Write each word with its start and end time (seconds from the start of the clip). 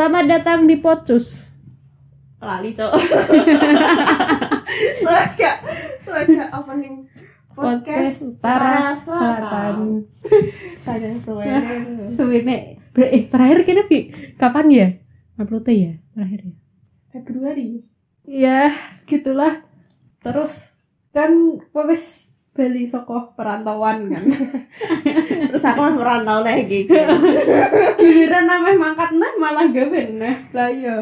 Selamat 0.00 0.24
datang 0.32 0.64
di 0.64 0.80
Pocus. 0.80 1.44
lali 2.40 2.72
cok 2.72 2.88
soalnya 5.04 5.52
soalnya 6.00 6.44
opening 6.56 7.04
Podcast 7.52 8.32
Utara 8.32 8.96
Selatan. 8.96 10.08
sayang 10.80 11.20
semuanya 11.20 11.60
Suwene 12.16 12.80
eh 12.96 13.28
terakhir 13.28 13.68
kini 13.68 13.82
Pi, 13.92 13.98
kapan 14.40 14.72
ya? 14.72 14.88
Uploadnya 15.36 15.76
ya 15.76 15.92
terakhir 16.16 16.40
ya. 16.48 16.54
Februari 17.12 17.84
Ya, 18.24 18.72
gitulah. 19.04 19.68
Terus 20.24 20.80
kan 21.12 21.60
wis 21.76 22.29
bali 22.60 22.84
saka 22.84 23.32
perantauan 23.32 24.12
kan. 24.12 24.20
terus 25.48 25.64
aku 25.64 25.80
mah 25.80 25.94
merantau 25.96 26.44
lagi 26.44 26.84
Giliran 27.96 28.44
namanya 28.44 28.76
mangkat 28.76 29.16
nah 29.16 29.32
malah 29.40 29.64
gawe 29.72 30.00
nah. 30.12 30.36
lah 30.52 30.68
iya 30.68 31.00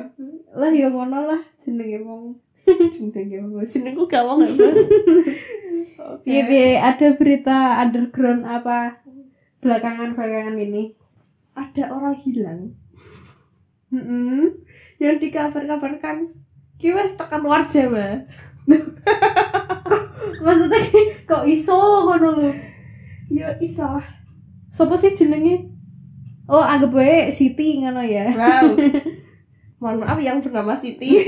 Lah 0.54 0.70
ya 0.70 0.86
ngono 0.86 1.26
lah 1.26 1.40
jenenge 1.58 1.98
wong. 2.06 2.38
jenengnya 2.94 3.42
apa 3.42 3.64
jenengku 3.66 4.04
gak 4.06 4.22
nggak 4.22 4.36
mas 4.38 4.54
Piye 6.24 6.40
piye 6.46 6.78
ada 6.78 7.18
berita 7.18 7.82
underground 7.84 8.46
apa 8.46 9.02
belakangan-belakangan 9.60 10.56
ini? 10.56 10.94
ada 11.58 11.90
orang 11.90 12.14
hilang 12.22 12.60
Mm 13.90 14.62
yang 15.02 15.18
dikabar-kabarkan 15.18 16.38
kiwas 16.78 17.18
tekan 17.18 17.42
luar 17.42 17.66
Jawa 17.66 18.22
Maksudnya 20.38 20.80
kok 21.24 21.44
iso 21.44 21.76
ngono 22.04 22.28
lho? 22.36 22.50
ya 23.28 23.52
isalah 23.58 24.04
Sopo 24.66 24.94
sih 24.94 25.12
jenenge? 25.12 25.68
Oh, 26.44 26.60
anggap 26.60 26.92
wae 26.92 27.28
Siti 27.28 27.76
ngono 27.78 28.00
ya. 28.00 28.28
wow 28.30 28.72
mohon 29.80 30.00
maaf 30.00 30.18
yang 30.18 30.40
bernama 30.40 30.74
Siti 30.74 31.12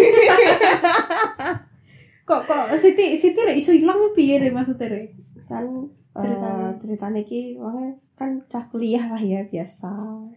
Kok 2.22 2.40
kok 2.42 2.64
Siti 2.76 3.14
Siti 3.14 3.38
rek 3.38 3.54
iso 3.54 3.70
ilang 3.70 4.12
piye 4.12 4.38
rek 4.38 4.50
maksudnya 4.50 4.86
rek? 4.88 5.10
kan 5.44 5.66
Ceritanya. 6.10 6.14
ceritanya 6.14 6.66
ceritanya 6.78 7.22
ki 7.22 7.42
wongnya 7.56 7.90
kan 8.14 8.38
cah 8.46 8.62
kuliah 8.66 9.02
lah 9.04 9.18
ya 9.18 9.42
biasa 9.44 9.90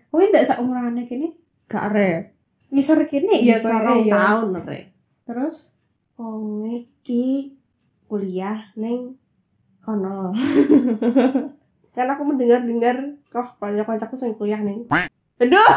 Oh, 0.09 0.17
ndak 0.20 0.42
sak 0.44 0.58
umurane 0.58 1.05
kene. 1.05 1.33
gak 1.66 1.89
re 1.89 2.33
Ngisor 2.70 3.05
kene 3.05 3.38
ya 3.39 3.58
ya. 3.58 3.61
tahun 4.09 4.58
re 4.64 4.89
Terus 5.23 5.77
wong 6.14 6.66
iki 6.67 7.53
kuliah 8.14 8.61
neng 8.78 9.17
kono. 9.81 10.30
Kan 11.97 12.14
aku 12.14 12.30
mendengar-dengar 12.30 13.17
kok 13.33 13.58
kanca-kancaku 13.58 14.14
sing 14.14 14.38
kuliah 14.38 14.61
neng? 14.61 14.86
Aduh. 15.42 15.64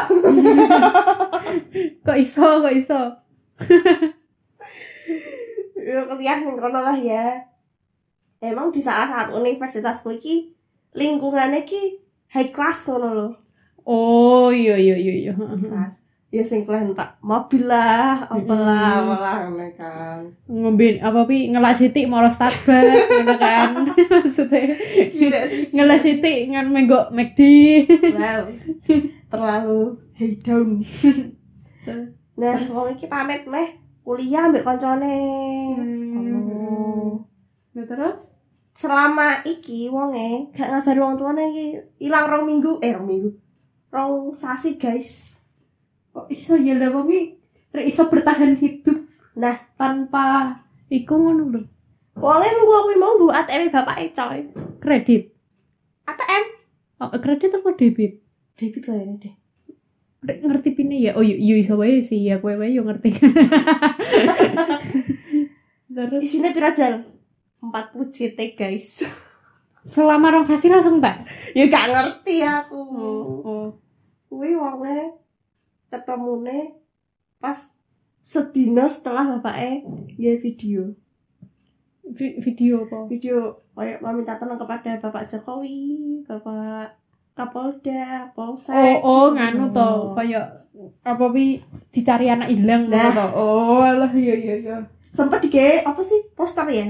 Kok 2.05 2.17
iso 2.21 2.61
kok 2.61 2.75
iso? 2.77 3.01
ya 5.81 6.05
kuliah 6.05 6.37
neng 6.45 6.61
kono 6.61 6.85
lah 6.85 6.93
ya. 6.93 7.41
Emang 8.37 8.69
di 8.69 8.85
salah 8.85 9.09
satu 9.09 9.41
universitasku 9.41 10.13
iki 10.13 10.53
lingkungannya 10.93 11.65
ki 11.65 12.05
high 12.37 12.53
class 12.53 12.85
ngono 12.85 13.09
loh 13.17 13.33
Oh, 13.87 14.51
iya 14.51 14.75
iya 14.77 14.99
iya 14.99 15.13
iya. 15.25 15.33
kelas 15.33 16.06
ya 16.27 16.43
sing 16.43 16.67
pak. 16.67 17.23
Mobil 17.23 17.63
lah 17.63 18.27
apalah 18.27 18.99
Mm. 18.99 19.03
apalah 19.07 19.35
ngono 19.47 19.67
kan. 19.79 20.19
Ngombe 20.51 20.99
apa 20.99 21.23
pi? 21.23 21.47
Ngelak 21.47 21.75
Siti 21.75 22.03
moro 22.03 22.27
Starbucks 22.27 23.07
ngono 23.15 23.35
kan. 23.39 23.71
Maksudnya 24.11 24.75
ngelak 25.71 25.99
Siti 26.03 26.51
ngan 26.51 26.67
menggok 26.67 27.15
McD. 27.15 27.39
wow 28.15 28.43
terlalu 29.27 29.99
hey 30.15 30.39
down 30.39 30.79
nah 32.39 32.55
wong 32.71 32.87
iki 32.95 33.07
pamit 33.07 33.47
meh. 33.47 33.79
Kuliah 34.07 34.47
ambek 34.47 34.63
koncone. 34.63 35.19
Hmm. 35.75 36.31
Oh. 36.31 37.27
Nah, 37.75 37.83
terus? 37.83 38.39
Selama 38.71 39.43
iki 39.43 39.91
wonge 39.91 40.47
gak 40.55 40.63
ngabari 40.71 40.99
wong 41.03 41.19
tuane 41.19 41.43
iki. 41.51 41.67
Ilang 42.07 42.25
rong 42.31 42.43
minggu 42.47 42.79
eh 42.79 42.95
rong 42.95 43.03
minggu. 43.03 43.29
Rong 43.91 44.31
sasi 44.39 44.79
guys 44.79 45.36
kok 46.17 46.25
iso 46.33 46.57
ya 46.57 46.73
lah 46.81 46.89
wong 46.89 47.13
iso 47.85 48.09
bertahan 48.09 48.57
hidup 48.57 49.05
nah 49.37 49.53
tanpa 49.77 50.57
iku 50.89 51.13
ngono 51.13 51.43
lho. 51.53 51.61
wonge 52.17 52.49
lu 52.49 52.63
kuwi 52.65 52.97
mau 52.97 53.13
nggo 53.13 53.29
ATM 53.29 53.69
bapak 53.69 54.09
coy 54.17 54.41
Kredit. 54.81 55.29
ATM 56.09 56.43
Oh, 56.97 57.13
kredit 57.21 57.53
apa 57.53 57.69
debit? 57.77 58.17
debit 58.57 58.81
kayaknya 58.81 59.15
deh 59.21 59.33
Rek 60.25 60.41
ngerti 60.41 60.73
pine 60.73 60.97
ya. 60.97 61.13
Oh, 61.13 61.21
yo 61.21 61.37
yo 61.37 61.53
iso 61.53 61.77
wae 61.77 62.01
sih 62.01 62.25
ya 62.25 62.41
kowe 62.41 62.57
wae 62.57 62.73
yo 62.73 62.81
ngerti. 62.81 63.13
Terus 65.93 66.21
isinya 66.25 66.49
pira 66.49 66.73
jal 66.73 67.05
40 67.61 68.09
JT 68.09 68.39
guys 68.57 69.05
selama 69.85 70.33
rong 70.33 70.45
sasi 70.49 70.73
langsung 70.73 70.97
tak. 70.97 71.21
ya 71.53 71.69
gak 71.69 71.85
ngerti 71.93 72.41
aku 72.41 72.81
Oh. 73.45 73.69
kuwi 74.27 74.57
wonge 74.57 75.26
ketemune 75.87 76.75
pas 77.37 77.55
sedina 78.19 78.91
setelah 78.91 79.37
bapaknya 79.37 79.87
ya 80.19 80.35
video 80.35 80.91
Vi- 82.07 82.39
video 82.39 82.87
apa? 82.87 83.03
video 83.11 83.51
kayak 83.75 83.99
meminta 83.99 84.39
tolong 84.39 84.55
kepada 84.55 84.95
Bapak 84.97 85.27
Jokowi, 85.27 86.23
Bapak 86.23 86.95
Kapolda, 87.35 88.31
Polsek. 88.33 88.73
Oh, 88.73 88.97
oh 89.03 89.25
nganu 89.35 89.69
to, 89.69 90.15
kayak 90.15 90.65
apa 91.03 91.25
pi 91.29 91.59
dicari 91.91 92.31
anak 92.31 92.49
hilang 92.49 92.87
Nah. 92.87 93.11
Oh, 93.35 93.83
alah 93.83 94.09
iya 94.15 94.33
iya 94.33 94.55
iya. 94.57 94.77
Sempet 95.03 95.45
digawe 95.45 95.83
apa 95.83 96.01
sih? 96.01 96.31
Poster 96.33 96.65
ya? 96.71 96.87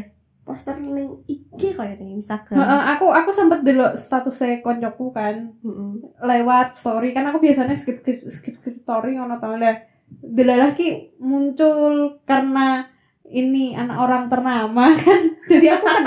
Poster 0.47 0.80
ning 0.80 1.28
IG 1.28 1.75
kayak 1.75 2.00
ning 2.00 2.16
Instagram. 2.16 2.56
Heeh, 2.56 2.81
aku 2.96 3.12
aku 3.12 3.35
sempet 3.35 3.68
delok 3.68 4.00
statusnya 4.00 4.63
koncoku 4.63 5.12
kan. 5.12 5.52
Heeh. 5.59 5.91
lewat 6.24 6.72
story 6.72 7.12
kan 7.12 7.28
aku 7.28 7.44
biasanya 7.44 7.75
skip 7.75 8.00
skip 8.00 8.24
skip, 8.31 8.56
skip 8.56 8.75
story 8.80 9.19
ngono 9.19 9.35
tau. 9.44 9.59
Lah 9.59 9.75
delalah 10.08 10.72
ki 10.72 11.19
muncul 11.19 12.16
karena 12.24 12.88
ini 13.28 13.75
anak 13.75 14.00
orang 14.00 14.24
ternama 14.31 14.88
kan. 15.03 15.19
Jadi 15.52 15.68
aku 15.68 15.84
kan 15.84 16.03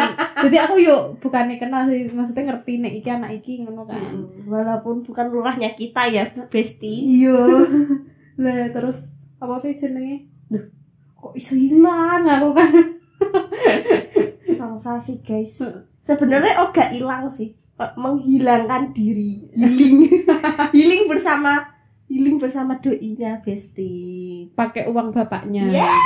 jadi 0.49 0.57
aku 0.65 0.75
yuk 0.81 1.21
bukannya 1.21 1.61
kenal 1.61 1.85
sih 1.85 2.09
maksudnya 2.09 2.49
ngerti 2.49 2.81
nek 2.81 2.97
iki 2.97 3.09
anak 3.13 3.31
iki 3.37 3.61
ngono 3.61 3.85
kan. 3.85 4.01
Mm, 4.01 4.49
Walaupun 4.49 5.05
bukan 5.05 5.29
lurahnya 5.29 5.77
kita 5.77 6.09
ya, 6.09 6.25
Besti. 6.49 7.21
iya. 7.21 7.45
Lah 8.41 8.73
terus 8.73 9.21
apa 9.37 9.61
sih 9.61 9.77
jenenge? 9.77 10.33
Kok 11.21 11.37
iso 11.37 11.53
hilang 11.53 12.25
aku 12.25 12.57
kan 12.57 12.73
Bangsa 14.81 14.97
sih, 14.97 15.21
guys. 15.21 15.61
Sebenarnya 16.01 16.65
oh 16.65 16.73
gak 16.73 16.97
hilang 16.97 17.29
sih. 17.29 17.53
Menghilangkan 17.77 18.97
diri, 18.97 19.45
healing. 19.53 20.09
healing 20.77 21.05
bersama 21.05 21.61
healing 22.09 22.41
bersama 22.41 22.81
doinya, 22.81 23.45
Besti. 23.45 23.93
pakai 24.57 24.89
uang 24.89 25.13
bapaknya 25.13 25.69
Yeah. 25.69 26.01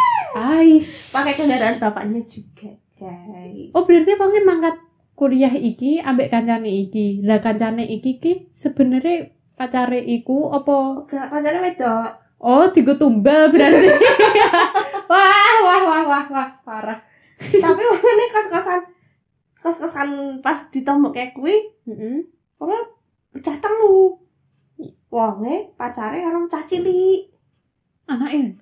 Pakai 1.14 1.38
kendaraan 1.38 1.78
bapaknya 1.78 2.26
juga, 2.26 2.74
guys. 2.98 3.70
Oh 3.78 3.86
berarti 3.86 4.18
pengen 4.18 4.42
mangkat 4.42 4.74
kuliah 5.14 5.54
iki 5.54 6.02
ambek 6.02 6.34
kancane 6.34 6.66
iki. 6.66 7.22
Lah 7.22 7.38
kancane 7.38 7.86
iki 7.86 8.18
ki 8.18 8.50
sebenarnya 8.58 9.30
pacare 9.54 10.02
iku 10.02 10.50
apa? 10.50 11.06
Gak 11.06 11.30
pacarnya 11.30 11.62
wedok. 11.62 12.10
Oh, 12.42 12.66
tiga 12.74 12.98
tumbal 12.98 13.54
berarti. 13.54 13.86
wah, 15.14 15.54
wah, 15.62 15.82
wah, 15.86 16.02
wah, 16.10 16.26
wah, 16.26 16.50
parah. 16.66 17.13
Tapi 17.64 17.82
ini 17.84 18.24
kos-kosan. 18.32 18.80
Kos-kosan 19.60 20.08
pas 20.44 20.58
ditemu 20.68 21.08
kayak 21.08 21.32
kue 21.32 21.54
Heeh. 21.88 22.24
pokoknya 22.60 22.82
pecah 23.32 23.56
telu. 23.60 24.20
Wonge 25.08 25.70
pacare 25.78 26.18
karo 26.20 26.44
cah 26.50 26.62
cilik. 26.66 27.30
Anake. 28.04 28.58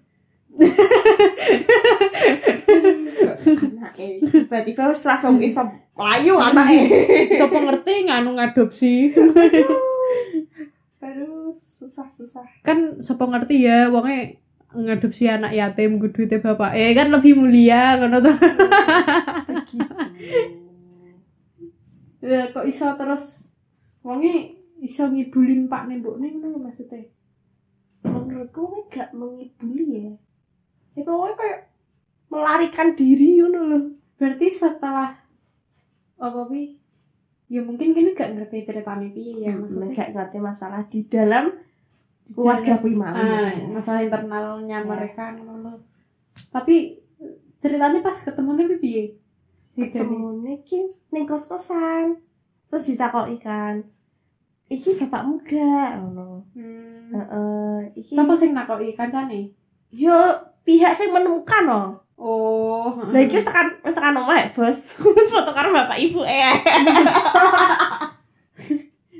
Tiba-tiba 4.31 4.93
wis 4.93 5.03
langsung 5.05 5.41
iso 5.41 5.63
melayu 5.97 6.35
anake. 6.39 6.81
Sopo 7.41 7.57
ngerti 7.61 8.09
nganu 8.09 8.37
ngadopsi. 8.37 9.13
aduh. 11.03 11.57
Susah-susah. 11.57 12.47
Kan 12.65 13.01
sopo 13.03 13.29
ngerti 13.29 13.65
ya 13.67 13.89
wonge 13.93 14.41
ngadopsi 14.77 15.29
anak 15.29 15.53
yatim 15.53 16.01
ku 16.01 16.09
duite 16.09 16.41
bapak 16.41 16.73
eh 16.77 16.93
kan 16.97 17.13
lebih 17.13 17.37
mulia 17.37 18.01
ngono 18.01 18.19
to. 18.25 18.33
begitu 22.23 22.27
ya 22.27 22.49
kok 22.55 22.67
iso 22.67 22.87
terus 22.95 23.57
wonge 24.01 24.57
iso 24.83 25.11
ngibulin 25.11 25.67
Pak 25.71 25.91
Nembok 25.91 26.19
ngono 26.19 26.47
lho 26.53 26.59
maksudnya. 26.59 27.05
menurutku 28.03 28.67
wonge 28.67 28.81
gak 28.91 29.11
mengibuli 29.15 29.87
ya 30.07 30.13
ya 30.95 31.01
kok 31.03 31.37
kayak 31.39 31.61
melarikan 32.33 32.95
diri 32.97 33.39
ngono 33.41 33.61
loh 33.69 33.85
Berarti 34.23 34.55
setelah 34.55 35.19
apa 36.23 36.41
pi? 36.47 36.79
Ya 37.51 37.59
mungkin 37.67 37.91
kini 37.91 38.15
gak 38.15 38.39
ngerti 38.39 38.63
ceritanya 38.63 39.11
piye 39.11 39.51
ya 39.51 39.53
maksudnya. 39.59 39.91
gak 39.91 40.15
ngerti 40.15 40.39
masalah 40.39 40.87
di 40.87 41.03
dalam 41.11 41.51
keluarga 42.31 42.79
kuwi 42.79 42.95
mau 42.95 43.11
ah, 43.11 43.51
masalah 43.75 44.03
internalnya 44.07 44.79
mereka 44.87 45.35
ngono. 45.35 45.83
Tapi 46.55 47.03
ceritanya 47.59 48.01
pas 48.03 48.17
ketemu 48.17 48.51
nih 48.59 48.79
piye 48.79 49.05
si 49.55 49.87
Dani 49.87 49.91
ketemune 49.91 50.55
ki 50.63 50.81
ning 51.11 51.25
kos-kosan. 51.27 52.19
Terus 52.71 52.89
ditakoki 52.89 53.37
kan 53.37 53.85
iki 54.73 54.97
bapakmu 54.97 55.37
gak? 55.45 56.01
Ngono. 56.01 56.49
Hmm. 56.57 57.13
heeh 57.13 57.79
iki 57.93 58.17
siapa 58.17 58.33
sing 58.33 58.57
nakoki 58.57 58.97
kancane? 58.97 59.53
Yo 59.93 60.17
pihak 60.65 60.97
sing 60.97 61.13
menemukan 61.13 61.69
no. 61.69 61.83
Oh 62.23 63.03
Lah 63.11 63.21
iki 63.21 63.37
wis 63.37 63.45
tekan 63.45 63.77
wis 63.83 63.99
tekan 63.99 64.15
omah 64.15 64.39
ya, 64.39 64.47
Bos. 64.55 64.79
Wis 65.19 65.31
foto 65.35 65.51
karo 65.51 65.75
bapak 65.75 65.99
ibu 65.99 66.23
eh. 66.23 66.55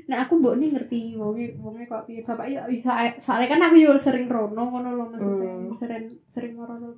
Nah 0.03 0.17
aku 0.21 0.35
mbok 0.35 0.55
nih 0.57 0.69
ngerti 0.69 1.15
wonge 1.15 1.55
wonge 1.57 1.83
kok 1.85 2.03
piye 2.03 2.19
bapak 2.21 2.47
yo 2.47 2.59
bisa 2.67 2.91
soalnya 3.17 3.47
kan 3.47 3.61
aku 3.63 3.75
yo 3.77 3.95
sering 3.95 4.27
rono 4.27 4.67
ngono 4.67 4.89
lho 4.91 5.05
maksudnya 5.07 5.47
Hmm. 5.47 5.71
sering 5.71 6.05
sering 6.27 6.53
rono 6.55 6.91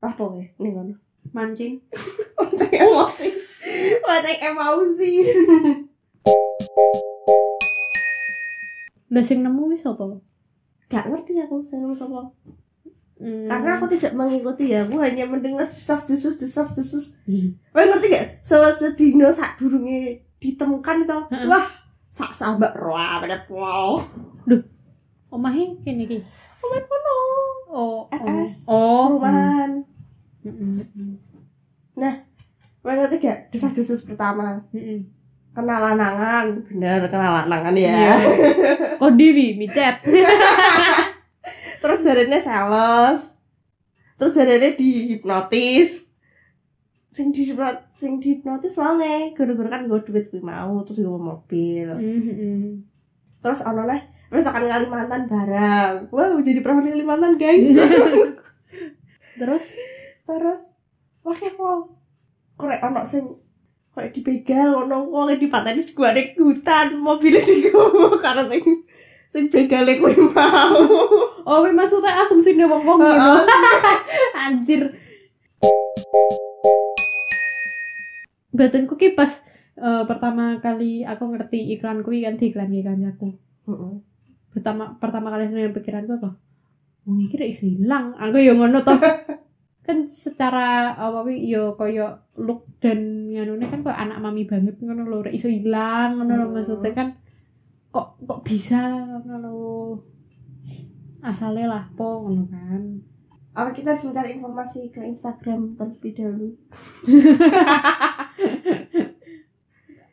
Apa 0.00 0.24
we 0.28 0.50
ning 0.56 0.74
ngono? 0.74 0.94
mancing 1.30 1.78
Mancing 2.34 2.72
emosi. 2.74 3.28
Mancing 4.02 4.38
emosi. 4.42 5.12
udah 9.10 9.24
sing 9.26 9.42
nemu 9.42 9.62
wis 9.68 9.84
apa 9.84 10.06
Gak 10.90 11.06
ngerti 11.06 11.38
aku 11.38 11.62
seneng 11.66 11.94
sapa. 11.94 12.34
Hmm. 13.20 13.46
Karena 13.46 13.78
aku 13.78 13.86
tidak 13.86 14.10
mengikuti 14.10 14.74
ya, 14.74 14.82
aku 14.82 14.98
hanya 14.98 15.22
mendengar 15.22 15.70
desas 15.70 16.08
desus 16.08 16.34
desas 16.34 16.74
desus. 16.74 17.20
Hmm. 17.30 17.54
Kowe 17.70 17.84
ngerti 17.84 18.06
gak? 18.10 18.26
Se 18.42 18.56
sedino 18.74 19.30
sak 19.30 19.54
durunge 19.54 20.18
ditemukan 20.40 21.04
itu. 21.04 21.18
Wah, 21.46 21.62
sak 22.10 22.34
sahabat 22.34 22.74
roa 22.74 23.22
pada 23.22 23.46
pol. 23.46 24.02
omahe 25.30 25.78
kene 25.80 26.04
iki 26.04 26.18
Omat 26.60 26.84
kono. 26.84 27.16
oh 27.70 27.98
RS. 28.10 28.66
oh 28.66 29.14
Rumahan. 29.16 29.86
Mm, 30.42 30.50
mm, 30.50 30.82
mm, 30.90 31.14
Nah, 31.96 32.14
ngerti 32.82 33.16
gak? 33.22 33.38
Desas 33.48 33.72
desus 33.72 34.02
pertama. 34.02 34.58
mm. 34.74 35.00
Kenal 35.50 35.82
lanangan, 35.82 36.62
bener 36.66 37.06
kenal 37.06 37.46
lanangan 37.46 37.74
Iya. 37.74 37.90
ya. 37.90 38.14
kok 39.00 39.16
diwi 39.16 39.56
micet 39.56 39.98
terus 41.80 41.98
jarene 42.04 42.38
sales 42.38 43.40
terus 44.14 44.36
jarene 44.36 44.76
dihipnotis 44.76 46.09
sing 47.10 47.34
di 47.34 47.42
sing 47.90 48.22
dihipnotis 48.22 48.78
wange 48.78 49.34
gara-gara 49.34 49.66
kan 49.66 49.82
gue 49.90 50.00
duit 50.06 50.30
kuwi 50.30 50.42
mau 50.46 50.78
terus 50.86 51.02
gue 51.02 51.20
mobil. 51.20 51.90
Mm, 51.90 52.22
mm. 52.22 52.70
terus 53.42 53.66
ono 53.66 53.82
neh 53.82 53.98
wis 54.30 54.46
akan 54.46 54.62
Kalimantan 54.62 55.26
barang 55.26 56.14
wow 56.14 56.38
jadi 56.38 56.62
perahu 56.62 56.86
di 56.86 56.94
Kalimantan 56.94 57.34
guys. 57.34 57.66
Terus? 59.40 59.64
Terus 60.28 60.60
wah 61.26 61.40
pol 61.58 61.78
korek 62.54 62.78
ono 62.86 63.02
sing 63.02 63.26
kayak 63.90 64.14
dibegal 64.14 64.86
ono 64.86 65.10
wong 65.10 65.34
dipateni 65.34 65.82
gue 65.82 66.06
ada 66.06 66.22
hutan 66.38 66.94
mobilnya 66.94 67.42
digowo 67.42 68.20
karena 68.22 68.46
sing 68.46 68.62
sing 69.26 69.44
begale 69.50 69.98
kuwi 69.98 70.14
mau. 70.30 70.78
Oh 71.42 71.66
maksudnya 71.66 72.22
asumsi 72.22 72.54
nih 72.54 72.70
wong 72.70 72.86
wong 72.86 73.02
ngono. 73.02 73.42
Anjir 74.46 75.09
badanku 78.60 78.94
ki 78.94 79.16
pas 79.16 79.32
eh, 79.74 80.04
pertama 80.04 80.60
kali 80.60 81.00
aku 81.02 81.24
ngerti 81.32 81.72
iklan 81.72 82.04
kuwi 82.04 82.20
kan 82.20 82.36
di 82.36 82.52
iklan 82.52 82.68
iklan 82.68 83.00
aku 83.08 83.32
Heeh. 83.64 83.94
pertama 84.52 85.00
pertama 85.00 85.32
kali 85.32 85.48
yang 85.48 85.72
pikiranku 85.72 86.20
apa 86.20 86.36
wong 87.08 87.24
iki 87.24 87.40
rek 87.40 87.50
iso 87.50 87.64
ilang 87.64 88.12
aku 88.14 88.36
yo 88.36 88.52
ngono 88.52 88.84
toh 88.84 89.00
kan 89.86 90.04
secara 90.04 90.92
apa 90.92 91.24
wi 91.24 91.48
yo 91.48 91.72
koyo 91.74 92.12
look 92.36 92.68
dan 92.78 93.00
nganune 93.26 93.64
kan 93.64 93.80
kok 93.80 93.96
anak 93.96 94.20
mami 94.20 94.44
banget 94.44 94.76
ngono 94.78 95.08
lho 95.08 95.24
rek 95.24 95.32
iso 95.32 95.48
ilang 95.48 96.20
ngono 96.20 96.32
lho 96.36 96.46
Hmm. 96.46 96.54
maksudnya 96.54 96.92
kan 96.92 97.08
kok 97.88 98.20
kok 98.22 98.44
bisa 98.44 98.84
ngono 99.16 99.36
lho 99.40 99.64
asale 101.20 101.64
lah 101.64 101.88
po 101.92 102.22
ngono 102.22 102.44
kan 102.46 102.82
Apa 103.50 103.74
kita 103.74 103.90
sebentar 103.92 104.22
informasi 104.24 104.94
ke 104.94 105.02
Instagram 105.02 105.74
terlebih 105.74 106.14
dahulu? 106.14 106.48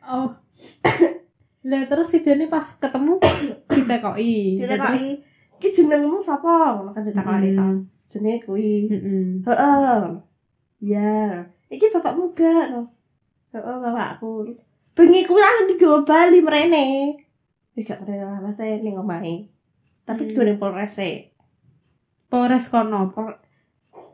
oh 0.08 0.28
lah 1.68 1.84
terus 1.84 2.08
si 2.08 2.24
Dani 2.24 2.48
pas 2.48 2.64
ketemu 2.64 3.20
kita 3.68 4.00
koi 4.00 4.56
Kita 4.56 4.74
kok 4.80 4.94
i, 4.96 5.20
ki 5.60 5.68
jenengmu 5.74 6.22
sapa? 6.24 6.78
Ngono 6.78 6.94
kan 6.94 7.04
ditakoni 7.04 7.52
kan. 7.52 7.82
Jenenge 8.08 8.46
kuwi. 8.46 8.88
Heeh. 9.44 10.00
Ya. 10.80 11.44
Iki 11.68 11.92
bapakmu 11.92 12.32
gak 12.32 12.72
no. 12.72 12.88
Heeh, 13.52 13.76
bapakku. 13.84 14.48
Bengi 14.96 15.28
kuwi 15.28 15.42
langsung 15.44 15.68
digawa 15.68 15.98
Bali 16.06 16.40
mrene. 16.40 16.86
Ya 17.76 17.80
gak 17.84 18.00
mrene 18.06 18.24
lah 18.24 18.40
Mas 18.40 18.56
e 18.62 18.80
ning 18.80 18.96
omahe. 18.96 19.50
Tapi 20.08 20.24
Hmm. 20.24 20.28
digawa 20.32 20.44
ning 20.48 20.58
Polres 20.62 20.96
e. 21.02 21.34
Polres 22.32 22.72
kono 22.72 23.12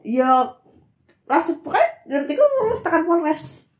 Ya 0.02 0.58
langsung 1.31 1.62
pokoknya 1.62 1.86
ngerti 2.08 2.34
ku 2.34 2.42
mesti 2.42 2.82
tekan 2.82 3.06
Polres. 3.06 3.74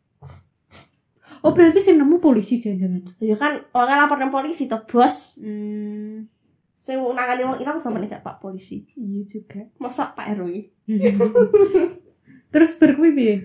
Oh 1.45 1.53
berarti 1.53 1.81
sih 1.81 1.95
nemu 1.95 2.17
polisi 2.25 2.57
jangan-jangan 2.57 3.21
Ya 3.21 3.37
kan 3.37 3.61
orang 3.77 4.09
lapor 4.09 4.17
nang 4.17 4.33
polisi 4.33 4.65
to, 4.65 4.81
Bos. 4.89 5.39
hmm, 5.45 6.25
Sing 6.73 6.97
nangani 7.01 7.45
wong 7.45 7.61
ilang 7.61 7.79
sama 7.81 8.01
nih 8.01 8.13
Pak 8.21 8.41
polisi. 8.41 8.89
iya 8.97 9.21
juga 9.29 9.69
Masa 9.77 10.17
Pak 10.17 10.41
RW? 10.41 10.49
terus 12.53 12.79
berkuwi 12.81 13.45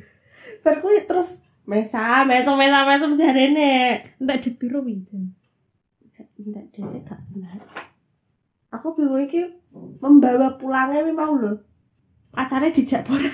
kuwi 0.59 0.97
terus 1.09 1.43
mesa, 1.65 2.25
mesa, 2.25 2.53
mesa, 2.53 2.85
mesa 2.85 3.05
jarene. 3.15 4.03
entek 4.19 4.37
dit 4.43 4.55
piro 4.59 4.81
wi 4.85 5.01
Jan? 5.01 5.33
Enggak, 6.39 6.65
dia 6.71 6.83
gak 7.03 7.19
benar. 7.31 7.59
Aku 8.71 8.93
bingung 8.95 9.23
iki 9.23 9.43
membawa 9.99 10.55
pulangnya 10.55 11.03
wi 11.03 11.11
mau 11.15 11.35
lho. 11.35 11.63
Pacarnya 12.31 12.69
dijak 12.69 13.03
pora. 13.07 13.31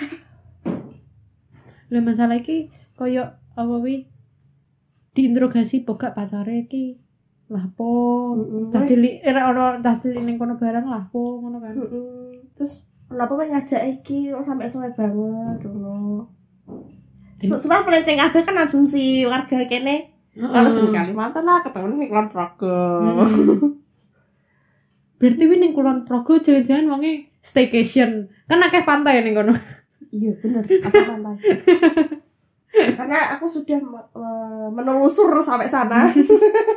lah 1.92 2.01
masalah 2.01 2.42
iki 2.42 2.72
koyo 2.98 3.24
apa 3.54 3.75
wi 3.78 4.10
diinterogasi 5.15 5.88
pokok 5.88 6.12
pasare 6.12 6.67
iki 6.67 7.00
lah 7.45 7.65
po 7.77 8.34
Mm-mm. 8.34 8.74
cah 8.74 8.81
cilik 8.81 9.22
ora 9.22 9.41
ora 9.48 9.65
cah 9.77 9.93
cilik 9.93 10.25
ning 10.25 10.36
kono 10.36 10.57
barang 10.57 10.86
lah 10.89 11.05
po 11.07 11.39
ngono 11.39 11.62
kan 11.62 11.77
Heeh. 11.77 12.41
Terus 12.57 12.89
kenapa 13.05 13.38
kowe 13.38 13.45
ngajak 13.45 13.81
iki 13.86 14.34
sampai 14.34 14.65
sore 14.65 14.89
banget 14.98 15.62
ngono. 15.69 16.25
Sebab 17.38 17.86
melenceng 17.86 18.17
kabeh 18.17 18.41
kan 18.41 18.57
asumsi 18.65 19.27
warga 19.29 19.62
kene 19.69 20.10
langsung 20.36 20.89
Kalimantan 20.89 21.45
lah 21.45 21.62
ketemu 21.62 21.95
nih 21.95 22.07
Kulon 22.10 22.27
Progo. 22.27 22.79
Hmm. 23.05 23.72
berarti 25.15 25.43
wi 25.48 25.55
ning 25.62 25.72
Kulon 25.72 26.03
Progo 26.03 26.41
jangan-jangan 26.41 26.91
wonge 26.91 27.31
staycation 27.39 28.27
kan 28.50 28.60
akeh 28.60 28.84
pantai 28.84 29.22
ning 29.22 29.38
kono 29.38 29.53
Iya 30.10 30.31
bener, 30.39 30.63
apa 30.63 31.01
pantai. 31.12 31.36
Karena 32.75 33.17
aku 33.32 33.48
sudah 33.48 33.79
me- 33.79 34.12
me- 34.12 34.72
menelusur 34.74 35.32
sampai 35.38 35.65
sana. 35.65 36.12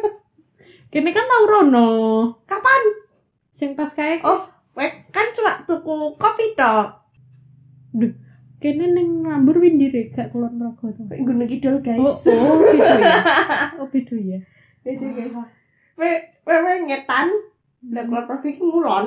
kene 0.89 1.11
kan 1.11 1.21
tau 1.23 1.45
rono 1.45 1.89
Kapan? 2.45 2.83
sing 3.51 3.75
pas 3.75 3.91
kae 3.91 4.17
Oh, 4.23 4.41
weh, 4.73 4.89
kan 5.09 5.27
cuma 5.31 5.53
tuku 5.63 5.93
kopi 6.15 6.55
tok. 6.55 6.87
Duh, 7.91 8.13
kene 8.57 8.89
ning 8.89 9.21
Lambur 9.21 9.59
windir 9.59 9.91
gak 10.09 10.31
Kulon 10.31 10.57
Progo 10.57 10.89
to. 10.89 11.03
Gunung 11.19 11.45
Kidul 11.45 11.77
Oh, 11.77 11.83
guys. 11.83 12.25
oh, 12.25 12.57
beda 12.63 12.95
ya. 12.97 13.15
Oh, 13.81 13.87
beda 13.87 14.17
ya. 14.17 14.39
Beda 14.81 15.07
guys. 15.11 15.35
Weh, 15.95 16.17
weh, 16.43 16.59
weh 16.63 16.77
ngetan. 16.85 17.29
Lah 17.85 18.03
Kulon 18.05 18.25
Progo 18.25 18.47
iki 18.47 18.63
ngulon. 18.63 19.07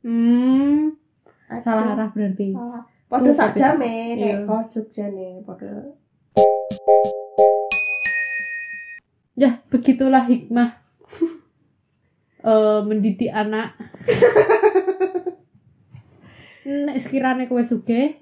Hmm, 0.00 0.94
salah 1.58 1.92
arah 1.92 2.08
berarti. 2.08 2.54
Salah. 2.54 2.80
Padha 3.04 3.26
Oh, 3.26 3.34
sak 3.34 3.48
tapi- 3.50 3.60
jame 3.60 3.94
iya. 4.14 4.38
nek 4.38 4.46
kok 4.46 4.62
Jogja 4.70 5.10
nih, 5.10 5.42
padha. 5.42 5.66
Ya, 9.34 9.64
begitulah 9.72 10.28
hikmah 10.28 10.78
eh 12.46 12.80
mendidik 12.86 13.32
anak. 13.34 13.74
Nek 16.86 17.00
sekiranya 17.02 17.48
kowe 17.50 17.64
sugih, 17.66 18.20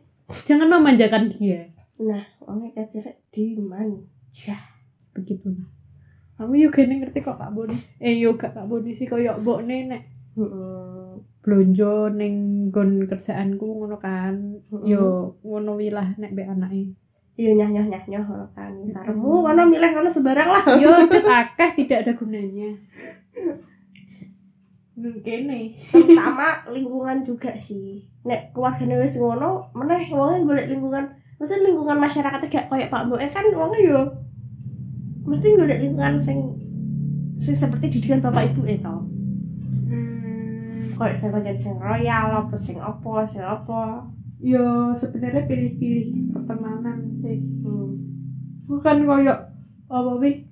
jangan 0.49 0.73
memanjakan 0.73 1.29
dia. 1.29 1.69
Nah, 2.01 2.25
wong 2.41 2.73
kecil 2.73 3.05
dimanja. 3.35 4.57
Begitulah. 5.13 5.69
Aku 6.39 6.55
yo 6.55 6.71
gene 6.71 7.03
ngerti 7.03 7.19
kok 7.19 7.35
Kak 7.35 7.51
Boni. 7.51 7.75
Eh 7.99 8.23
yo 8.23 8.39
gak 8.39 8.55
Kak 8.55 8.71
Boni 8.71 8.95
sih 8.95 9.11
koyo 9.11 9.43
mbokne 9.43 9.91
nek 9.91 10.03
Heeh. 10.39 11.19
blonjo 11.43 12.15
ning 12.15 12.71
nggon 12.71 13.11
kerjaanku 13.11 13.67
ngono 13.67 13.99
kan. 13.99 14.63
Yo 14.87 15.35
ngono 15.43 15.75
wilah 15.75 16.15
nek 16.15 16.31
mbek 16.31 16.47
anake. 16.47 16.95
Iya 17.39 17.55
nyah 17.55 17.71
nyah 17.71 17.87
nyah 17.87 18.05
nyah 18.11 18.25
kan. 18.51 18.75
Karemu 18.75 19.31
kono 19.47 19.63
milih 19.71 19.91
kono 19.95 20.11
sebarang 20.11 20.49
lah. 20.51 20.65
Yo, 20.83 20.91
det 21.07 21.23
akeh 21.23 21.71
tidak 21.79 22.03
ada 22.03 22.13
gunanya. 22.19 22.75
Nang 24.99 25.15
kene. 25.23 25.79
terutama 25.95 26.67
lingkungan 26.75 27.23
juga 27.23 27.55
sih 27.55 28.03
nek 28.27 28.51
keluargane 28.51 28.99
wis 28.99 29.23
ngono 29.23 29.71
meneh 29.71 30.11
wonge 30.11 30.43
golek 30.43 30.67
lingkungan 30.75 31.07
mesti 31.39 31.63
lingkungan 31.63 32.03
masyarakatnya 32.03 32.51
gak 32.51 32.67
koyo 32.67 32.91
Pak 32.91 33.07
Mbok 33.07 33.23
kan 33.31 33.47
wonge 33.55 33.79
yo 33.87 34.03
mesti 35.23 35.55
golek 35.55 35.79
lingkungan 35.79 36.19
sing 36.19 36.43
sing 37.39 37.55
seperti 37.55 37.95
didikan 37.95 38.19
bapak 38.19 38.51
ibu 38.51 38.67
e 38.67 38.75
to 38.83 38.97
Hmm, 39.89 40.91
koyo 40.99 41.15
sing 41.15 41.31
kancan 41.31 41.55
sing 41.55 41.79
royal 41.79 42.43
apa 42.43 42.57
sing 42.59 42.83
apa 42.83 43.23
sing 43.23 43.47
apa 43.47 44.03
yo 44.39 44.95
sebenarnya 44.95 45.51
pilih-pilih 45.51 46.35
pertemanan 46.35 47.11
sih. 47.15 47.39
hmm. 47.39 47.91
Bukan 48.71 49.05
koyo 49.05 49.35
apa 49.89 50.13
wi? 50.23 50.47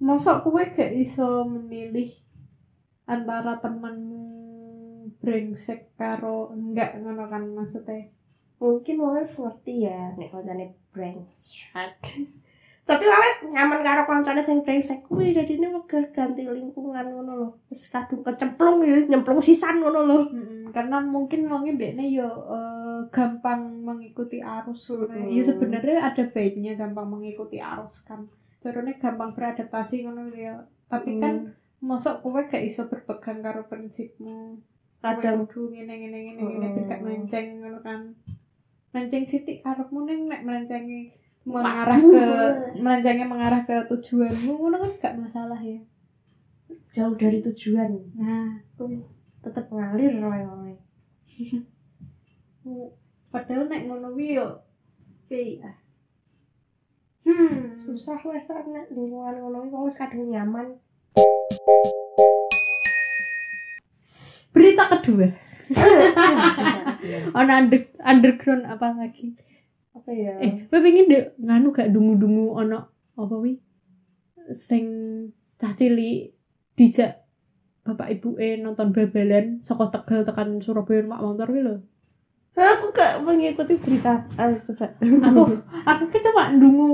Mosok 0.00 0.44
kowe 0.48 0.62
gak 0.62 0.92
iso 0.96 1.48
memilih 1.48 2.10
antara 3.08 3.60
temanmu 3.60 4.24
brengsek 5.20 5.96
karo 5.96 6.52
enggak 6.52 7.00
ngono 7.00 7.28
kan 7.28 7.44
maksudnya. 7.52 8.12
mungkin 8.64 8.96
wonge 9.02 9.28
wis 9.28 9.36
ngerti 9.36 9.74
ya 9.84 10.14
nek 10.16 10.30
kancane 10.32 10.66
brengsek 10.88 12.00
tapi 12.84 13.08
awet 13.08 13.48
nyaman 13.48 13.80
karo 13.80 14.04
kancane 14.04 14.44
sing 14.44 14.60
brengsek 14.60 15.08
kuwi 15.08 15.32
dadine 15.32 15.72
wegah 15.72 16.04
ganti 16.12 16.44
lingkungan 16.44 17.16
ngono 17.16 17.32
lho 17.32 17.48
wis 17.72 17.88
kadung 17.88 18.20
kecemplung 18.20 18.84
ya 18.84 19.00
nyemplung 19.08 19.40
sisan 19.40 19.80
ngono 19.80 20.04
lho 20.04 20.18
Mm-mm, 20.28 20.68
karena 20.68 21.00
mungkin 21.00 21.48
mungkin 21.48 21.80
dekne 21.80 22.12
yo 22.12 22.28
eh, 22.28 23.00
gampang 23.08 23.80
mengikuti 23.80 24.42
arus. 24.42 24.90
Mm-mm. 24.90 25.30
Ya 25.30 25.42
sebenarnya 25.46 25.96
ada 26.02 26.24
baiknya 26.28 26.74
gampang 26.74 27.06
mengikuti 27.06 27.62
arus 27.62 28.04
kan. 28.04 28.26
Caranya 28.58 28.92
gampang 28.98 29.30
beradaptasi 29.32 30.04
ngono 30.04 30.34
ya. 30.34 30.58
Tapi 30.90 31.22
kan 31.22 31.54
mosok 31.78 32.26
kowe 32.26 32.42
gak 32.44 32.64
iso 32.64 32.90
berpegang 32.90 33.40
karo 33.40 33.64
prinsipmu. 33.70 34.58
kadang 35.04 35.44
kudu 35.44 35.68
ngene 35.68 36.00
ngene 36.00 36.18
ngene 36.32 36.42
ngene 36.42 36.80
gak 36.88 37.00
melenceng 37.04 37.60
ngono 37.60 37.78
kan. 37.84 38.00
Melenceng 38.90 39.24
sithik 39.28 39.60
karepmu 39.60 40.08
ning 40.08 40.26
nek 40.26 40.42
melencengi 40.42 41.12
mengarah 41.44 42.00
ke 42.00 42.24
melencengnya 42.80 43.26
mengarah 43.28 43.60
ke 43.68 43.76
tujuanmu 43.84 44.52
ngono 44.56 44.76
kan 44.80 44.90
gak 45.00 45.14
masalah 45.20 45.60
ya. 45.60 45.80
jauh 46.94 47.14
dari 47.18 47.42
tujuan. 47.42 47.90
Nah, 48.16 48.62
tetep 49.44 49.66
ngalir 49.68 50.14
roy 50.18 50.40
roy? 50.42 50.74
Padahal 53.34 53.66
nek 53.66 53.84
ngono 53.90 54.14
wi 54.14 54.38
yo 54.38 54.46
piye 55.26 55.60
ah. 55.60 55.76
Hmm, 57.24 57.72
susah 57.74 58.20
wes 58.30 58.48
nek 58.48 58.94
lingkungan 58.94 59.42
ngono 59.42 59.58
iki 59.66 59.74
wong 59.74 59.90
kadung 59.90 60.30
nyaman. 60.30 60.66
Berita 64.54 64.84
kedua. 64.86 65.28
Ono 67.38 67.52
under, 67.52 67.80
underground 68.04 68.64
apa 68.68 68.92
lagi 68.94 69.32
apa 70.04 70.12
ya? 70.12 70.36
Eh 70.36 70.68
kowe 70.68 70.84
pengen 70.84 71.08
deh 71.08 71.32
nganu 71.40 71.72
gak 71.72 71.88
dungu-dungu 71.88 72.52
ono 72.52 73.08
apa 73.16 73.34
wi? 73.40 73.56
Sing 74.52 74.84
cah 75.56 75.72
cilik 75.72 76.36
dijak 76.76 77.24
bapak 77.88 78.20
ibu 78.20 78.36
e 78.36 78.60
nonton 78.60 78.92
bal-balan 78.92 79.64
saka 79.64 79.88
Tegal 79.88 80.28
tekan 80.28 80.60
Surabaya 80.60 81.00
mak 81.08 81.24
motor 81.24 81.48
wi 81.48 81.64
lho. 81.64 81.80
Aku 82.52 82.92
gak 82.92 83.24
mengikuti 83.24 83.80
berita. 83.80 84.28
Ah 84.36 84.52
coba. 84.52 84.92
Aku 85.00 85.40
aku 85.88 86.04
ki 86.12 86.20
cuma 86.20 86.52
ndungu 86.52 86.84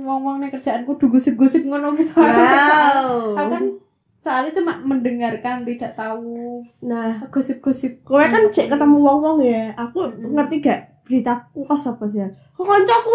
wong-wong 0.00 0.40
nek 0.40 0.56
kerjaanku 0.56 0.96
du 0.96 1.12
gosip-gosip 1.12 1.68
ngono 1.68 1.92
gitu 2.00 2.16
aku 2.16 2.40
wow. 2.40 3.44
Kan 3.44 3.76
soalnya 4.24 4.56
cuma 4.56 4.80
mendengarkan 4.80 5.68
tidak 5.68 5.92
tahu 5.92 6.64
nah. 6.80 7.28
gosip-gosip. 7.28 8.00
Kowe 8.08 8.24
kan 8.24 8.48
cek 8.48 8.72
ketemu 8.72 8.96
wong 9.04 9.20
wong 9.20 9.38
ya. 9.44 9.76
Aku 9.76 10.08
ngerti 10.16 10.64
gak 10.64 10.93
beritaku 11.04 11.60
kok 11.68 11.78
apa 11.78 12.04
sih 12.08 12.24
kok 12.56 12.64
kancaku 12.64 13.14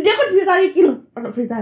dia 0.00 0.10
aku 0.14 0.22
diceritain 0.30 0.64
iki 0.70 0.80
lho 0.86 0.94
ono 1.18 1.28
berita 1.34 1.56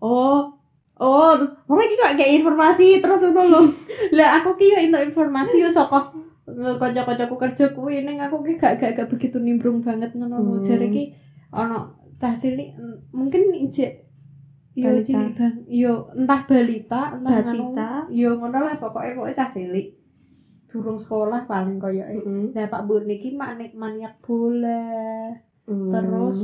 oh 0.00 0.48
oh 0.96 1.30
terus 1.36 1.52
wong 1.68 1.80
iki 1.84 1.94
kok 2.00 2.16
kayak 2.16 2.32
informasi 2.40 2.88
terus 3.04 3.20
ngono 3.28 3.42
lho 3.52 3.60
lah 4.16 4.40
aku 4.40 4.56
ki 4.56 4.72
yo 4.72 4.78
entuk 4.80 5.04
informasi 5.04 5.60
yo 5.60 5.68
saka 5.68 6.08
kanca-kancaku 6.80 7.34
kerja 7.36 7.74
kuwi 7.74 8.06
ning 8.06 8.22
aku 8.22 8.40
ki 8.46 8.54
gak 8.56 8.78
gak, 8.78 8.94
gak 8.96 9.08
begitu 9.10 9.36
nimbrung 9.42 9.84
banget 9.84 10.14
ngono 10.16 10.40
lho 10.40 10.52
Hmm. 10.56 10.64
jare 10.64 10.88
ki 10.88 11.12
ono 11.52 11.92
mungkin 13.12 13.42
ijek 13.68 13.92
yo 14.76 14.88
Balita. 14.92 15.04
cilik 15.04 15.32
bang 15.36 15.54
yo 15.68 15.92
entah 16.16 16.40
balita 16.48 17.02
entah 17.16 17.32
Batita. 17.44 17.90
yo 18.12 18.36
ngono 18.40 18.58
lah 18.60 18.76
pokoknya 18.76 19.16
pokoknya 19.16 19.36
tah 19.36 19.48
cilik 19.52 19.88
durung 20.66 20.96
sekolah 20.96 21.44
paling 21.44 21.76
koyo 21.76 22.02
Heeh. 22.02 22.50
lah 22.50 22.66
Pak 22.66 22.82
Bu 22.84 23.00
niki 23.00 23.34
manik 23.34 23.72
maniak 23.72 24.18
bola 24.18 25.30
Hmm. 25.64 25.90
Terus? 25.90 26.40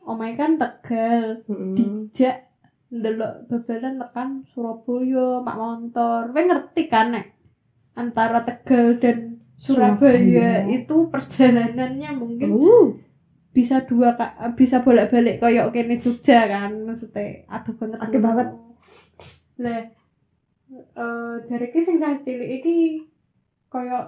omahe 0.00 0.34
kan 0.34 0.54
Tegal 0.54 1.42
Heeh. 1.42 1.74
dijak 1.74 2.46
ndelok 2.88 3.46
babalan 3.46 3.94
tekan 3.96 4.28
Surabaya 4.44 5.40
mak 5.40 5.56
motor 5.56 6.22
kowe 6.28 6.38
ngerti 6.40 6.82
kan 6.86 7.10
nek 7.10 7.34
antara 7.92 8.38
Tegal 8.40 8.94
dan 8.96 9.18
Surabaya, 9.56 10.62
Surabaya. 10.62 10.68
itu 10.68 10.96
perjalanannya 11.08 12.10
mungkin 12.12 12.48
Uh, 12.48 12.86
bisa 13.50 13.82
dua 13.82 14.14
ka- 14.14 14.36
bisa 14.52 14.78
bolak-balik 14.80 15.40
koyo 15.40 15.72
kene 15.72 15.96
Jogja 15.96 16.44
kan 16.44 16.70
maksudnya 16.78 17.42
aduh 17.48 17.74
banget 17.74 17.98
Aduh 17.98 18.20
banget. 18.20 18.48
lah 19.58 19.80
eh 20.92 21.34
jare 21.42 21.66
ki 21.66 21.80
sing 21.80 21.96
cilik 21.98 22.50
iki 22.54 23.00
koyo 23.76 23.98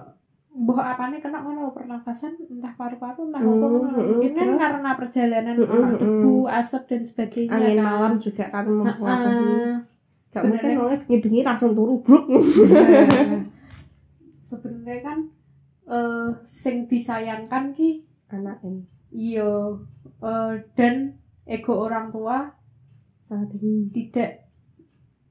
mbah 0.51 0.81
apane 0.89 1.17
kena 1.17 1.39
ngono 1.39 1.69
pernafasan 1.69 2.33
entah 2.43 2.73
paru-paru 2.73 3.21
entah 3.23 3.37
apa 3.37 3.45
Hmm, 3.45 3.61
ngono 3.61 3.89
hmm, 3.91 4.09
mungkin 4.17 4.33
kan 4.33 4.49
karena 4.57 4.91
perjalanan 4.95 5.55
Hmm, 5.55 5.69
ono 5.69 5.87
hmm, 5.87 5.99
debu 5.99 6.33
asap 6.49 6.83
dan 6.87 7.01
sebagainya 7.03 7.53
angin 7.53 7.77
kan. 7.77 7.85
malam 7.85 8.13
juga 8.17 8.45
kan 8.47 8.65
mempengaruhi 8.65 9.45
Heeh. 9.47 9.75
gak 10.27 10.43
mungkin 10.43 10.57
sebenarnya- 10.59 10.79
wongnya 10.79 10.97
bengi-bengi 10.99 11.41
langsung 11.43 11.71
turu 11.71 11.95
bruk. 11.99 12.25
Nah, 12.25 13.45
sebenarnya 14.39 15.01
kan 15.03 15.17
eh 15.87 16.27
sing 16.43 16.85
disayangkan 16.85 17.69
ki 17.71 18.05
anak 18.29 18.61
ini 18.61 18.85
iya 19.11 19.73
eh, 20.19 20.53
dan 20.73 21.17
ego 21.45 21.73
orang 21.79 22.09
tua 22.09 22.45
sangat 23.19 23.49
tinggi 23.51 23.89
tidak 23.91 24.48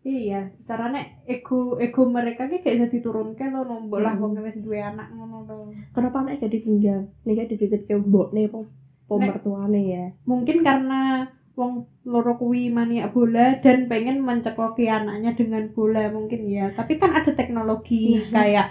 iya 0.08 0.40
caranya 0.64 1.00
ego 1.24 1.58
ego 1.76 2.08
mereka 2.08 2.46
ki 2.46 2.58
kayak 2.58 2.78
jadi 2.82 2.98
turunke 2.98 3.44
lo 3.46 3.60
nombok 3.62 4.00
lah 4.00 4.14
Hmm. 4.14 4.32
wong 4.32 4.40
wis 4.40 4.56
duwe 4.58 4.80
anak 4.80 5.08
ngono 5.10 5.44
lho 5.44 5.56
kenapa 5.90 6.22
anak 6.22 6.40
gak 6.40 6.48
ditinggal? 6.50 7.04
Nih 7.22 7.32
gak 7.34 7.50
dititip 7.50 7.82
ke 7.84 7.94
mbok 7.94 8.32
nih 8.32 8.48
po 8.48 8.64
Nek- 8.64 8.72
pemertuane 9.06 9.80
ya? 9.84 10.04
mungkin 10.24 10.60
karena 10.62 11.28
wong 11.52 11.72
loro 12.04 12.36
kuwi 12.36 12.70
maniak 12.70 13.10
bola 13.10 13.58
dan 13.58 13.84
pengen 13.86 14.18
mencekoki 14.18 14.86
anaknya 14.88 15.34
dengan 15.34 15.66
bola 15.68 16.06
mungkin 16.08 16.46
ya. 16.46 16.70
Tapi 16.70 16.96
kan 16.96 17.12
ada 17.12 17.32
teknologi 17.32 18.16
Yes. 18.16 18.30
kayak 18.30 18.68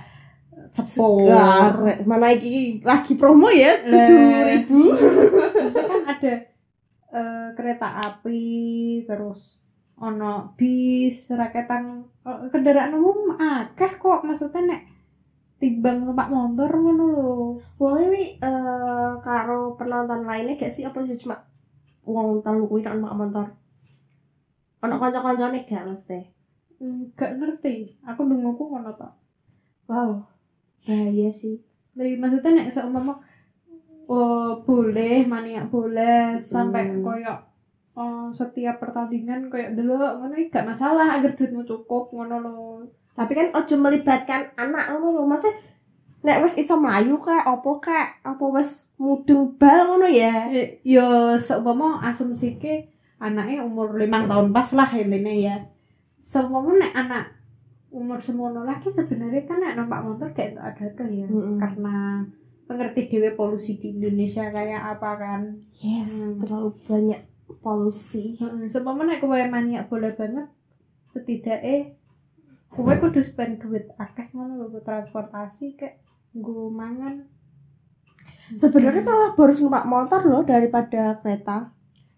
cepol 0.70 1.22
Segar, 1.22 1.74
mana 2.03 2.27
iki 2.29 2.82
lagi 2.82 3.13
promo 3.13 3.48
ya? 3.48 3.75
Lah. 3.84 3.91
tujuh 3.94 4.20
ribu. 4.41 4.82
kan 5.91 6.01
ada 6.08 6.34
eh, 7.10 7.48
kereta 7.53 7.88
api 8.01 8.41
terus 9.03 9.66
ono 9.97 10.53
bis 10.53 11.33
raketan 11.33 12.05
eh, 12.25 12.47
kendaraan 12.53 12.97
umum 12.97 13.33
akeh 13.37 13.97
kok. 13.97 14.23
Maksudnya 14.23 14.61
nek 14.69 14.81
timbang 15.57 16.05
numpak 16.05 16.29
motor 16.29 16.69
ngono 16.69 17.05
lho. 17.13 17.29
Wong 17.81 17.95
ini 18.09 18.37
eh 18.37 19.11
karo 19.21 19.73
penonton 19.75 20.25
lainnya 20.29 20.57
gak 20.57 20.73
sih? 20.73 20.85
Apa 20.85 21.01
cuma 21.03 21.37
wong 22.05 22.41
telu 22.45 22.69
kuwi 22.69 22.85
nak 22.85 23.01
numpak 23.01 23.17
motor? 23.17 23.47
Ono 24.85 24.95
kanca-kancane 25.01 25.65
gak 25.65 25.85
mesti? 25.89 26.19
Hmm, 26.77 27.09
gak 27.17 27.41
ngerti. 27.41 27.97
Aku 28.05 28.21
nungguku 28.25 28.69
ngono 28.69 28.93
tok. 28.93 29.13
Wow 29.89 30.37
bahaya 30.87 31.29
sih. 31.35 31.59
Lah, 31.99 32.07
maksudnya 32.15 32.63
nek 32.63 32.71
seumpama 32.71 33.19
oh, 34.07 34.63
boleh 34.63 35.27
maniak 35.27 35.67
boleh 35.67 36.39
sampai 36.39 37.01
koyok 37.01 37.39
oh, 37.97 38.29
setiap 38.29 38.77
pertandingan 38.77 39.49
kayak 39.49 39.73
dulu 39.73 39.97
ngono 39.97 40.37
gak 40.53 40.69
masalah 40.69 41.17
agar 41.17 41.33
duitmu 41.33 41.65
cukup 41.65 42.13
ngono 42.13 42.37
lho. 42.45 42.85
Tapi 43.17 43.33
kan 43.33 43.49
ojo 43.57 43.75
melibatkan 43.81 44.53
anak 44.53 44.93
ngono 44.93 45.17
lho. 45.17 45.23
Maksudnya 45.25 45.57
nek 46.21 46.45
wis 46.45 46.61
iso 46.61 46.77
mlayu 46.77 47.17
kak 47.17 47.49
opo 47.49 47.81
kak? 47.81 48.21
Apa 48.21 48.45
wis 48.53 48.93
mudeng 49.01 49.57
bal 49.57 49.89
ngono 49.89 50.05
ya? 50.05 50.53
Eh, 50.53 50.77
yo 50.85 51.33
seumpama 51.41 52.05
asumsi 52.05 52.61
ke 52.61 52.85
anaknya 53.17 53.65
umur 53.65 53.97
limang 53.97 54.29
tahun 54.29 54.53
pas 54.53 54.69
lah 54.77 54.89
intinya 54.93 55.33
ya. 55.33 55.57
Seumpama 56.21 56.77
nek 56.77 56.93
anak 56.93 57.25
umur 57.89 58.19
semono 58.21 58.61
lagi 58.61 58.93
sebenarnya 58.93 59.47
kan 59.47 59.57
nek 59.63 59.73
numpak 59.79 60.03
motor 60.05 60.29
kayak 60.35 60.53
itu 60.53 60.61
ada 60.61 60.83
ada 60.85 61.05
ya. 61.07 61.25
Mm-mm. 61.25 61.57
karena 61.57 62.21
pengerti 62.67 63.07
dewe 63.07 63.31
polusi 63.33 63.79
di 63.79 63.95
Indonesia 63.95 64.51
kayak 64.51 64.99
apa 64.99 65.11
kan. 65.17 65.41
Yes 65.81 66.35
Hmm. 66.35 66.43
terlalu 66.43 66.69
banyak 66.85 67.21
polusi. 67.63 68.35
Heeh, 68.39 68.67
seumpama 68.67 69.07
nek 69.07 69.23
kowe 69.23 69.37
maniak 69.47 69.87
bola 69.87 70.11
banget? 70.13 70.47
Setidaknya 71.11 71.95
kowe 72.67 72.93
kudu 72.99 73.21
spend 73.23 73.63
duit 73.63 73.89
akeh 73.95 74.27
ngono 74.35 74.67
lho 74.67 74.79
transportasi 74.83 75.79
kayak 75.79 75.99
nggo 76.35 76.69
mangan. 76.71 77.25
Sebenarnya 78.55 79.03
malah 79.03 79.35
boros 79.35 79.59
numpak 79.59 79.87
motor 79.87 80.21
loh 80.27 80.43
daripada 80.43 81.19
kereta. 81.19 81.71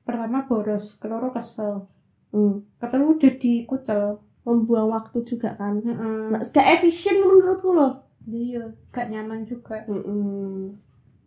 Pertama 0.05 0.45
boros 0.45 0.97
keloro 0.97 1.29
kesel. 1.33 1.85
Hmm. 2.29 2.61
ketelu 2.77 3.17
jadi 3.17 3.65
kucel. 3.65 4.21
Membuang 4.45 4.89
waktu 4.93 5.25
juga 5.25 5.53
kan. 5.57 5.81
Nah, 5.81 6.41
gak 6.41 6.67
efisien 6.77 7.21
menurutku 7.21 7.73
loh 7.73 8.09
iya 8.33 8.63
gak 8.93 9.09
nyaman 9.09 9.45
juga. 9.47 9.81
Mm-mm. 9.89 10.73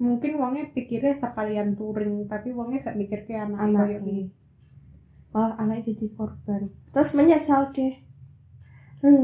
Mungkin 0.01 0.41
uangnya 0.41 0.73
pikirnya 0.73 1.19
sekalian 1.19 1.75
touring 1.77 2.27
tapi 2.31 2.53
uangnya 2.53 2.93
gak 2.93 2.99
mikir 2.99 3.21
ke 3.29 3.37
anak 3.37 3.59
Anak, 3.61 3.89
ini 4.03 4.31
malah 5.33 5.57
anak 5.57 5.89
jadi 5.89 6.13
korban. 6.13 6.69
Terus 6.93 7.17
menyesal 7.17 7.73
deh. 7.73 7.97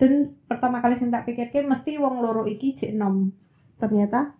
Dan 0.00 0.12
pertama 0.48 0.80
kali 0.80 0.96
sing 0.96 1.12
tak 1.12 1.28
pikirke 1.28 1.60
mesti 1.60 2.00
wong 2.00 2.24
loro 2.24 2.48
iki 2.48 2.72
jek 2.72 2.96
nom. 2.96 3.32
Ternyata? 3.76 4.32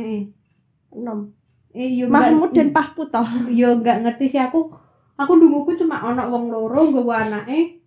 Heeh. 0.00 0.32
Enam 0.92 1.32
eh 1.72 1.88
yo 1.88 2.06
Mahmud 2.08 2.52
dan 2.52 2.68
enggak 2.68 2.92
Pahput 2.92 3.08
toh. 3.08 3.28
Yo 3.48 3.80
enggak 3.80 4.04
ngerti 4.04 4.36
sih 4.36 4.40
aku. 4.40 4.68
Aku 5.16 5.32
dunguku 5.36 5.76
cuma 5.76 6.00
ana 6.00 6.28
wong 6.28 6.52
loro 6.52 6.88
nggawa 6.88 7.28
anake 7.28 7.81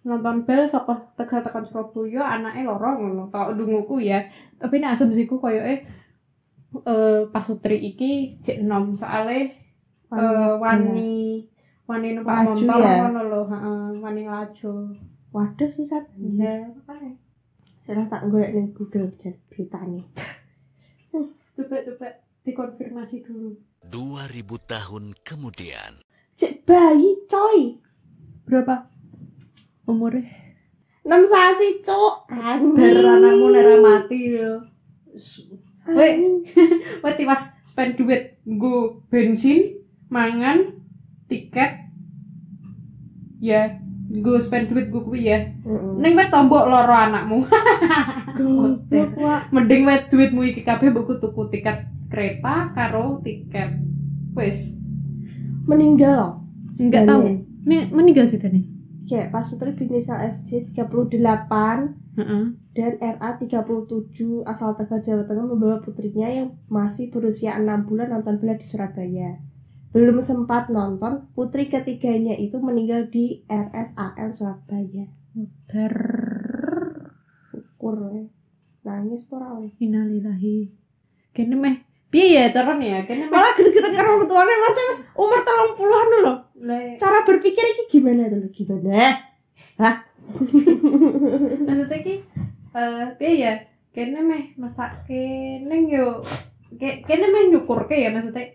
nonton 0.00 0.48
bel 0.48 0.64
saka 0.64 0.96
Tegal 1.12 1.44
tekan 1.44 1.64
Surabaya 1.68 2.40
anake 2.40 2.64
loro 2.64 2.96
ngono 2.96 3.28
tok 3.28 3.52
dunguku 3.52 4.00
ya 4.00 4.24
tapi 4.56 4.80
nek 4.80 4.96
asumsiku 4.96 5.36
koyoke 5.36 5.84
eh 6.86 7.20
pas 7.28 7.44
Sutri 7.44 7.76
iki 7.82 8.40
jek 8.40 8.64
nom 8.64 8.96
soalnya 8.96 9.52
eh, 10.08 10.52
wani 10.56 11.44
wani 11.84 12.08
numpak 12.16 12.46
motor 12.46 12.78
ya? 12.80 13.04
ngono 13.04 13.20
lho 13.26 13.40
heeh 13.50 13.86
wani 14.00 14.22
laju 14.24 14.94
waduh 15.34 15.70
sih 15.70 15.84
Sat. 15.84 16.06
ya 16.16 16.70
Saya 17.80 18.04
tak 18.12 18.28
golek 18.28 18.52
ning 18.52 18.76
Google 18.76 19.08
jan 19.16 19.34
beritanya. 19.48 20.04
coba 21.56 21.76
coba 21.80 22.08
dikonfirmasi 22.44 23.24
dulu 23.24 23.56
2000 23.88 24.46
tahun 24.68 25.04
kemudian. 25.24 26.04
Cek 26.36 26.68
bayi 26.68 27.24
coy. 27.24 27.80
berapa 28.44 28.90
umurnya 29.90 30.40
6 31.00 31.32
sasi 31.32 31.80
cok. 31.80 32.28
Bar 32.76 32.96
anakmu 33.16 33.46
nera 33.50 33.76
mati 33.80 34.36
yo. 34.36 34.60
Weh, 35.90 36.44
weh 37.00 37.14
tiwas 37.16 37.56
spend 37.64 37.96
duit 37.96 38.36
nggo 38.44 39.02
bensin, 39.08 39.80
mangan, 40.12 40.76
tiket. 41.26 41.88
Ya, 43.40 43.80
nggo 44.12 44.36
spend 44.38 44.68
duit 44.68 44.92
gue 44.92 45.02
kuwi 45.02 45.32
ya. 45.32 45.40
Ning 45.98 46.12
weh 46.14 46.28
tombok 46.28 46.68
loro 46.68 46.94
anakmu. 46.94 47.48
Mending 49.56 49.82
weh 49.88 49.98
duitmu 50.04 50.40
iki 50.52 50.62
kabeh 50.62 50.92
mbok 50.92 51.16
tuku 51.16 51.48
tiket 51.48 51.88
kereta 52.12 52.76
karo 52.76 53.24
tiket. 53.24 53.72
Wis, 54.36 54.78
meninggal 55.64 56.44
enggak 56.76 57.08
tahu. 57.08 57.40
Nih 57.66 57.88
meninggal 57.90 58.28
sih 58.28 58.38
tadi. 58.38 58.79
Kayak 59.10 59.34
pas 59.34 59.42
Sutri 59.42 59.74
Binisa 59.74 60.22
FC 60.22 60.70
38 60.70 61.18
Heeh. 62.14 62.44
dan 62.78 62.92
RA 63.02 63.30
37 63.42 64.46
asal 64.46 64.78
Tegal 64.78 65.02
Jawa 65.02 65.26
Tengah 65.26 65.50
membawa 65.50 65.82
putrinya 65.82 66.30
yang 66.30 66.54
masih 66.70 67.10
berusia 67.10 67.58
6 67.58 67.90
bulan 67.90 68.14
nonton 68.14 68.38
bola 68.38 68.54
di 68.54 68.62
Surabaya. 68.62 69.42
Belum 69.90 70.22
sempat 70.22 70.70
nonton, 70.70 71.26
putri 71.34 71.66
ketiganya 71.66 72.38
itu 72.38 72.62
meninggal 72.62 73.10
di 73.10 73.42
RSAL 73.50 74.30
Surabaya. 74.30 75.10
Ter 75.66 75.94
Syukur 77.50 78.14
we. 78.14 78.30
Nangis 78.86 79.26
pora 79.26 79.58
we. 79.58 79.74
Innalillahi. 79.82 80.70
Kene 81.34 81.58
meh 81.58 81.89
piye 82.10 82.36
ya 82.36 82.50
turun 82.50 82.78
ya? 82.78 83.06
Kene 83.06 83.24
meh 83.24 83.30
Malah 83.30 83.54
gede-gede 83.54 83.88
karo 83.90 84.18
orang 84.18 84.26
tuanya 84.26 84.54
masih 84.58 84.84
mas 84.86 85.00
umur 85.14 85.40
telung 85.40 85.72
puluhan 85.74 86.08
loh. 86.20 86.38
Lah, 86.60 86.82
Cara 86.98 87.22
berpikir 87.22 87.62
ini 87.64 87.82
gimana 87.86 88.26
dulu 88.26 88.50
gimana? 88.50 89.14
Hah? 89.78 89.96
maksudnya 91.66 91.98
ki 92.00 92.14
eh 92.72 93.06
piye 93.16 93.32
ya? 93.40 93.54
Kene 93.90 94.20
meh 94.22 94.54
masake 94.54 95.24
neng 95.64 95.86
yo 95.86 96.18
ke- 96.72 97.02
kene 97.02 97.26
meh 97.26 97.50
nyukur 97.50 97.86
ke 97.86 97.96
ya 97.96 98.10
maksudnya 98.10 98.46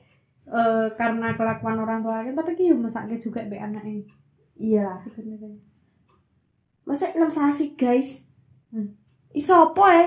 eh 0.46 0.88
karena 0.94 1.34
kelakuan 1.34 1.76
orang 1.78 2.00
tua 2.00 2.24
tapi 2.24 2.56
ki 2.56 2.72
yo 2.72 2.76
masake 2.76 3.18
juga 3.18 3.44
be 3.44 3.58
anaknya 3.58 4.08
Iya. 4.56 4.96
sebenarnya. 4.96 5.52
Masa 6.88 7.12
enam 7.12 7.28
sasi 7.28 7.76
guys. 7.76 8.32
Hmm. 8.72 8.96
Iso 9.32 9.52
apa 9.52 9.84
ya? 9.92 10.06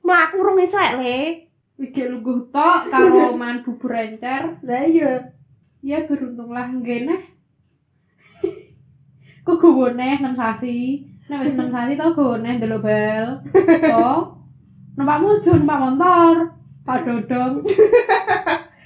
Melaku 0.00 0.40
rong 0.40 0.56
iso 0.56 0.80
ya 0.80 0.96
le. 0.96 1.49
Iki 1.80 2.12
luguh 2.12 2.52
tok 2.52 2.92
karo 2.92 3.32
man 3.40 3.64
bubur 3.64 3.96
encer. 3.96 4.60
Lah 4.60 4.84
iya. 4.84 5.32
Ya 5.80 6.04
beruntunglah 6.04 6.68
ngene. 6.68 7.16
Kok 9.48 9.56
gowo 9.56 9.96
neh 9.96 10.20
nang 10.20 10.36
sasi. 10.36 11.08
Nek 11.32 11.40
wis 11.40 11.56
nang 11.56 11.72
sasi 11.72 11.96
tau 11.96 12.12
gowo 12.12 12.36
neh 12.36 12.60
ndelok 12.60 12.84
bel. 12.84 13.26
To. 13.88 14.12
Numpak 15.00 15.18
mojo, 15.24 15.56
numpak 15.56 15.80
motor. 15.80 16.36
Pak 16.84 16.98
Dodong. 17.08 17.64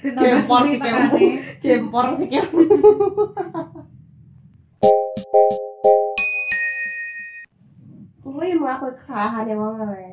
Gempor 0.05 0.63
suwi 0.63 0.77
sih 0.77 0.79
kamu. 0.79 1.17
tekane. 1.17 1.27
Gempor 1.59 2.07
sih 2.15 2.29
kamu. 2.31 2.61
Yang 8.45 8.59
mengakui 8.63 8.93
kesalahan 8.95 9.49
ya 9.51 9.55
le. 9.59 10.09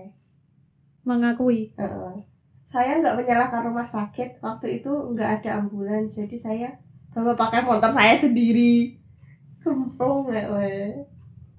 Mengakui. 1.06 1.58
Heeh. 1.78 2.31
Saya 2.72 3.04
nggak 3.04 3.20
menyalahkan 3.20 3.68
rumah 3.68 3.84
sakit 3.84 4.40
waktu 4.40 4.80
itu 4.80 4.88
nggak 4.88 5.44
ada 5.44 5.60
ambulans 5.60 6.16
jadi 6.16 6.36
saya 6.40 6.68
bawa 7.12 7.36
pakai 7.36 7.60
motor 7.60 7.92
saya 7.92 8.16
sendiri. 8.16 8.96
Kemprong 9.60 10.32
nggak 10.32 10.48
le. 10.56 11.04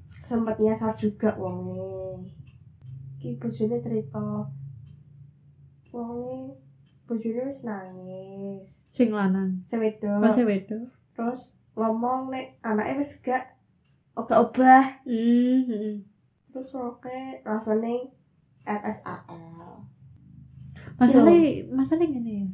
Sempat 0.10 0.58
nyasar 0.58 0.90
juga 0.98 1.38
wongnya. 1.38 2.18
Ki 3.22 3.38
bojone 3.38 3.78
cerita. 3.78 4.50
Wongnya 5.94 6.58
bojone 7.06 7.42
wis 7.46 7.62
nangis. 7.62 8.90
Sing 8.90 9.14
lanang. 9.14 9.62
Sewedo. 9.70 10.18
Masih 10.18 10.50
wedo. 10.50 10.90
Terus 11.14 11.54
ngomong 11.78 12.34
nek 12.34 12.58
anaknya 12.66 12.98
wis 12.98 13.22
gak 13.22 13.54
obah-obah. 14.18 15.06
Hmm. 15.06 16.02
Terus 16.50 16.74
oke 16.74 17.46
langsung 17.46 17.86
ning 17.86 18.10
RSAL. 18.66 19.93
Masalah 21.00 21.36
masalah 21.74 22.06
ngene 22.08 22.32
ya. 22.32 22.48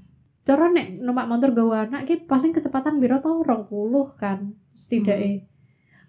Cara 0.48 0.72
nek 0.72 1.04
numpak 1.04 1.30
motor 1.30 1.52
gawa 1.54 1.86
anak 1.86 2.08
ki 2.08 2.26
paling 2.26 2.56
kecepatan 2.56 2.98
biro 2.98 3.22
to 3.22 3.44
20 3.46 3.70
kan 4.18 4.56
setidaknya. 4.74 5.46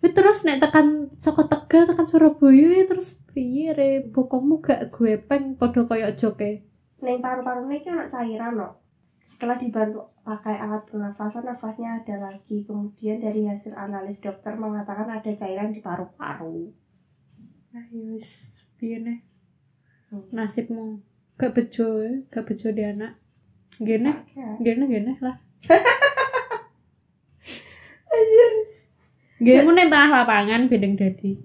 Wih, 0.00 0.12
terus 0.16 0.48
nek 0.48 0.64
tekan 0.64 1.12
saka 1.20 1.44
Tegal 1.44 1.84
tekan 1.84 2.08
Surabaya 2.08 2.80
ya 2.80 2.88
terus 2.88 3.20
piye 3.28 3.76
re 3.76 4.08
bokomu 4.08 4.64
gak 4.64 4.88
gue 4.88 5.20
peng 5.20 5.60
padha 5.60 5.84
koyo 5.84 6.08
joke. 6.16 6.64
Ning 7.04 7.20
paru-paru 7.20 7.68
ini 7.68 7.84
kan 7.84 8.08
cairan 8.08 8.56
loh. 8.56 8.80
Setelah 9.20 9.60
dibantu 9.60 10.10
pakai 10.24 10.58
alat 10.58 10.88
pernafasan, 10.88 11.46
nafasnya 11.46 12.02
ada 12.02 12.16
lagi. 12.18 12.64
Kemudian 12.64 13.20
dari 13.20 13.46
hasil 13.46 13.76
analis 13.76 14.18
dokter 14.18 14.56
mengatakan 14.56 15.06
ada 15.06 15.30
cairan 15.36 15.70
di 15.70 15.84
paru-paru. 15.84 16.72
Nah, 17.70 17.84
wis 17.92 18.56
piye 18.80 18.98
nih 19.04 19.30
Hmm. 20.10 20.26
nasibmu 20.34 20.98
gak 21.40 21.56
bejo 21.56 21.96
gak 22.28 22.44
bejo 22.44 22.68
di 22.76 22.84
anak. 22.84 23.16
Gene, 23.80 24.28
gene 24.60 24.84
gene 24.84 25.12
lah. 25.24 25.40
Anjir. 28.12 28.52
Gene 29.40 29.70
ning 29.72 29.88
tengah 29.88 30.10
lapangan 30.20 30.68
bedeng 30.68 31.00
dadi. 31.00 31.40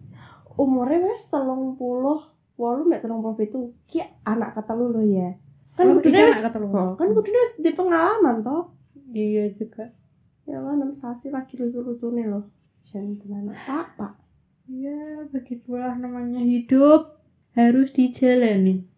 Umurnya 0.60 1.08
wes 1.08 1.32
telung 1.32 1.80
puluh, 1.80 2.20
walu 2.60 2.84
mek 2.92 3.00
telung 3.00 3.24
puluh 3.24 3.40
itu, 3.40 3.72
ki 3.88 4.04
anak 4.28 4.52
ketelu 4.52 4.92
lo 4.92 5.00
ya. 5.00 5.32
Kan 5.80 5.92
Oh, 5.92 6.00
kudune 6.00 6.20
iki 6.20 6.28
wes. 6.28 6.44
Oh, 6.76 6.92
kan 7.00 7.08
kudune 7.16 7.38
wes 7.40 7.54
di 7.64 7.72
pengalaman 7.72 8.44
toh. 8.44 8.76
Iya 9.16 9.48
juga. 9.56 9.96
Ya 10.44 10.60
lah, 10.60 10.76
enam 10.76 10.92
sasi 10.92 11.32
lagi 11.32 11.56
lucu-lucu 11.56 12.12
nih 12.12 12.28
loh. 12.28 12.52
Jangan 12.84 13.56
apa. 13.56 14.20
Ya, 14.68 15.24
begitulah 15.32 15.96
namanya 15.96 16.44
hidup 16.44 17.22
harus 17.56 17.96
dijalani. 17.96 18.95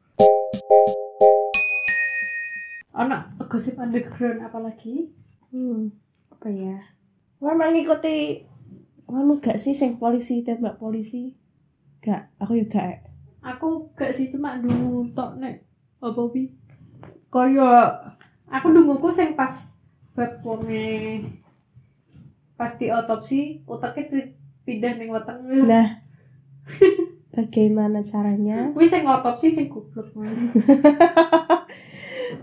Anak 2.98 3.38
gosip 3.46 3.78
underground 3.78 4.42
apa 4.42 4.58
lagi? 4.58 5.14
Hmm, 5.54 5.94
apa 6.34 6.50
ya? 6.50 6.78
Memang 7.38 7.72
ngikuti 7.74 8.42
anu 9.06 9.38
gak 9.38 9.62
sih 9.62 9.78
sing 9.78 10.02
polisi 10.02 10.42
tembak 10.42 10.82
polisi? 10.82 11.38
Gak, 12.02 12.34
aku 12.42 12.58
juga 12.58 12.82
gak. 12.82 13.00
Aku 13.46 13.94
gak 13.94 14.12
sih 14.12 14.34
cuma 14.34 14.58
dulu 14.58 15.08
tok 15.14 15.38
nek 15.38 15.62
apa 16.02 16.22
bi? 16.34 16.50
Koyo 17.30 17.70
aku 18.50 18.68
dunguku 18.74 19.14
sing 19.14 19.38
pas 19.38 19.54
bab 20.18 20.42
pas 22.58 22.72
di 22.74 22.90
otopsi 22.90 23.62
otaknya 23.70 24.34
pindah 24.66 24.98
ning 24.98 25.14
weteng 25.14 25.46
Nah, 25.46 26.02
bagaimana 27.38 28.02
caranya? 28.02 28.68
kuwi 28.76 28.90
sing 28.90 29.06
otopsi 29.06 29.54
sing 29.54 29.70
goblok 29.70 30.10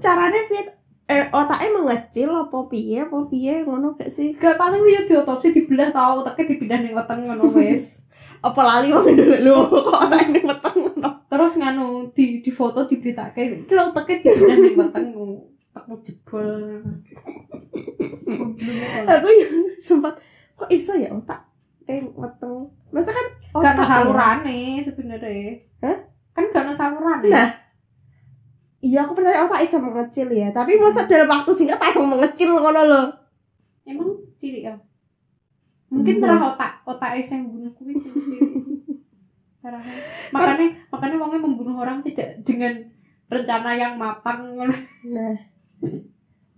Caranya 0.04 0.40
piye? 0.46 0.62
Eh, 1.04 1.28
otaknya 1.34 1.68
mengecil 1.76 2.32
apa 2.32 2.58
piye? 2.70 3.04
Apa 3.04 3.26
piye 3.28 3.66
ngono 3.66 3.98
gak 3.98 4.08
sih? 4.08 4.32
gak 4.38 4.56
paling 4.56 4.80
yo 4.80 5.02
diotopsi 5.04 5.50
dibelah 5.50 5.90
tau 5.90 6.22
otaknya 6.22 6.54
dipindah 6.54 6.78
ning 6.80 6.94
weteng 6.94 7.26
ngono 7.26 7.50
wis 7.50 8.00
Apa 8.46 8.60
lali 8.60 8.92
wong 8.92 9.12
dulu 9.12 9.36
lu 9.42 9.56
kok 9.68 9.98
otaknya 10.08 10.40
meteng 10.46 10.76
ngono. 10.78 11.10
terus 11.34 11.58
nganu 11.58 12.14
di 12.14 12.38
di 12.38 12.50
foto 12.54 12.86
diberitake 12.86 13.66
lho 13.66 13.82
otaknya 13.90 14.22
dipindah 14.22 14.56
ning 14.62 14.74
weteng 14.78 15.06
otakmu 15.74 15.94
jebol. 16.06 16.48
Aku 19.04 19.28
sempat 19.82 20.14
kok 20.54 20.70
iso 20.70 20.94
ya 20.94 21.10
otak 21.10 21.53
eh 21.84 22.00
meteng. 22.02 22.70
Masa 22.90 23.10
kan 23.10 23.26
Gak 23.54 23.72
ada 23.72 23.80
ya? 23.80 23.86
salurane 23.86 24.60
sebenarnya. 24.80 25.50
Hah? 25.80 25.98
Kan 26.32 26.44
gak 26.50 26.64
ada 26.64 26.74
salurane. 26.74 27.28
Nah, 27.28 27.50
Iya 28.78 29.00
aku 29.00 29.16
percaya 29.16 29.48
otak 29.48 29.64
iso 29.64 29.80
mengecil 29.80 30.28
ya, 30.28 30.52
tapi 30.52 30.76
masa 30.76 31.08
dalam 31.08 31.24
waktu 31.24 31.56
singkat 31.56 31.80
langsung 31.80 32.04
mengecil 32.04 32.52
ngono 32.52 32.82
loh. 32.84 33.06
emang 33.84 34.12
cilik 34.36 34.60
ya. 34.60 34.76
Mungkin 35.88 36.16
Hmm. 36.16 36.22
terah 36.22 36.40
otak, 36.52 36.72
otak 36.84 37.16
yang 37.16 37.48
bunuh 37.48 37.72
kuwi. 37.72 37.96
Makanya 40.32 40.68
makanya 40.92 41.16
wongnya 41.16 41.40
membunuh 41.40 41.80
orang 41.80 42.04
tidak 42.04 42.36
dengan 42.44 42.76
rencana 43.24 43.72
yang 43.72 43.96
matang. 43.96 44.52
Nah, 45.08 45.34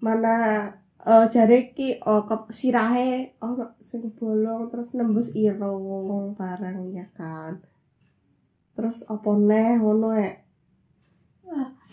mana 0.03 0.35
eh 1.07 1.27
jare 1.31 1.71
ki 1.71 2.03
oh, 2.03 2.27
ke 2.27 2.51
sirahe 2.51 3.39
oh 3.39 3.55
sing 3.79 4.11
bolong 4.19 4.67
terus 4.67 4.99
nembus 4.99 5.39
irung 5.39 6.35
barang 6.35 6.91
ya 6.91 7.07
kan. 7.15 7.63
Terus 8.75 9.07
apa 9.07 9.31
neh 9.39 9.79
ngono 9.79 10.19
ya. 10.19 10.35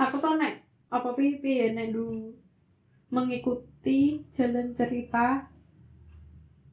Aku 0.02 0.17
tuh 0.17 0.34
nek 0.41 0.65
apa 0.89 1.13
pipi 1.13 1.62
ya 1.62 1.67
nek 1.78 1.93
dulu 1.93 2.34
mengikuti 3.13 4.26
jalan 4.34 4.73
cerita 4.73 5.45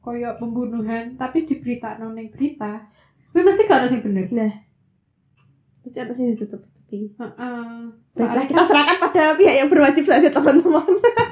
koyo 0.01 0.33
pembunuhan 0.41 1.13
tapi 1.13 1.45
di 1.45 1.61
berita 1.61 2.01
ning 2.01 2.33
berita 2.33 2.89
Kuwi 3.31 3.47
mesti 3.47 3.63
gak 3.63 3.79
ada 3.79 3.87
sing 3.87 4.03
bener. 4.03 4.27
Terus 4.27 5.95
ada 6.03 6.11
sini 6.11 6.35
ditutup-tutupi. 6.35 7.15
Heeh. 7.15 7.87
Baiklah 8.11 8.27
Soalnya 8.27 8.43
kita 8.43 8.63
serahkan 8.67 8.97
pada 8.99 9.23
pihak 9.39 9.55
yang 9.55 9.69
berwajib 9.71 10.03
saja 10.03 10.27
teman-teman. 10.27 10.83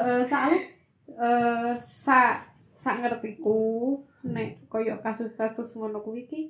Heeh, 0.00 0.20
soalnya 0.24 0.60
eh 1.20 1.72
sa 1.76 2.40
sak 2.80 2.96
ngertiku 3.04 3.92
nek 4.24 4.64
koyo 4.72 4.96
kasus-kasus 5.04 5.76
ngono 5.76 6.00
kuwi 6.00 6.24
iki 6.24 6.42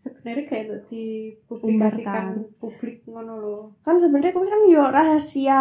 sebenarnya 0.00 0.44
kayak 0.48 0.64
untuk 0.68 0.84
dipublikasikan 0.92 2.40
publik 2.56 3.04
ngono 3.04 3.36
loh. 3.36 3.62
kan 3.84 3.96
sebenarnya 4.00 4.32
kuwi 4.32 4.48
kan 4.48 4.62
yo 4.68 4.84
rahasia 4.88 5.60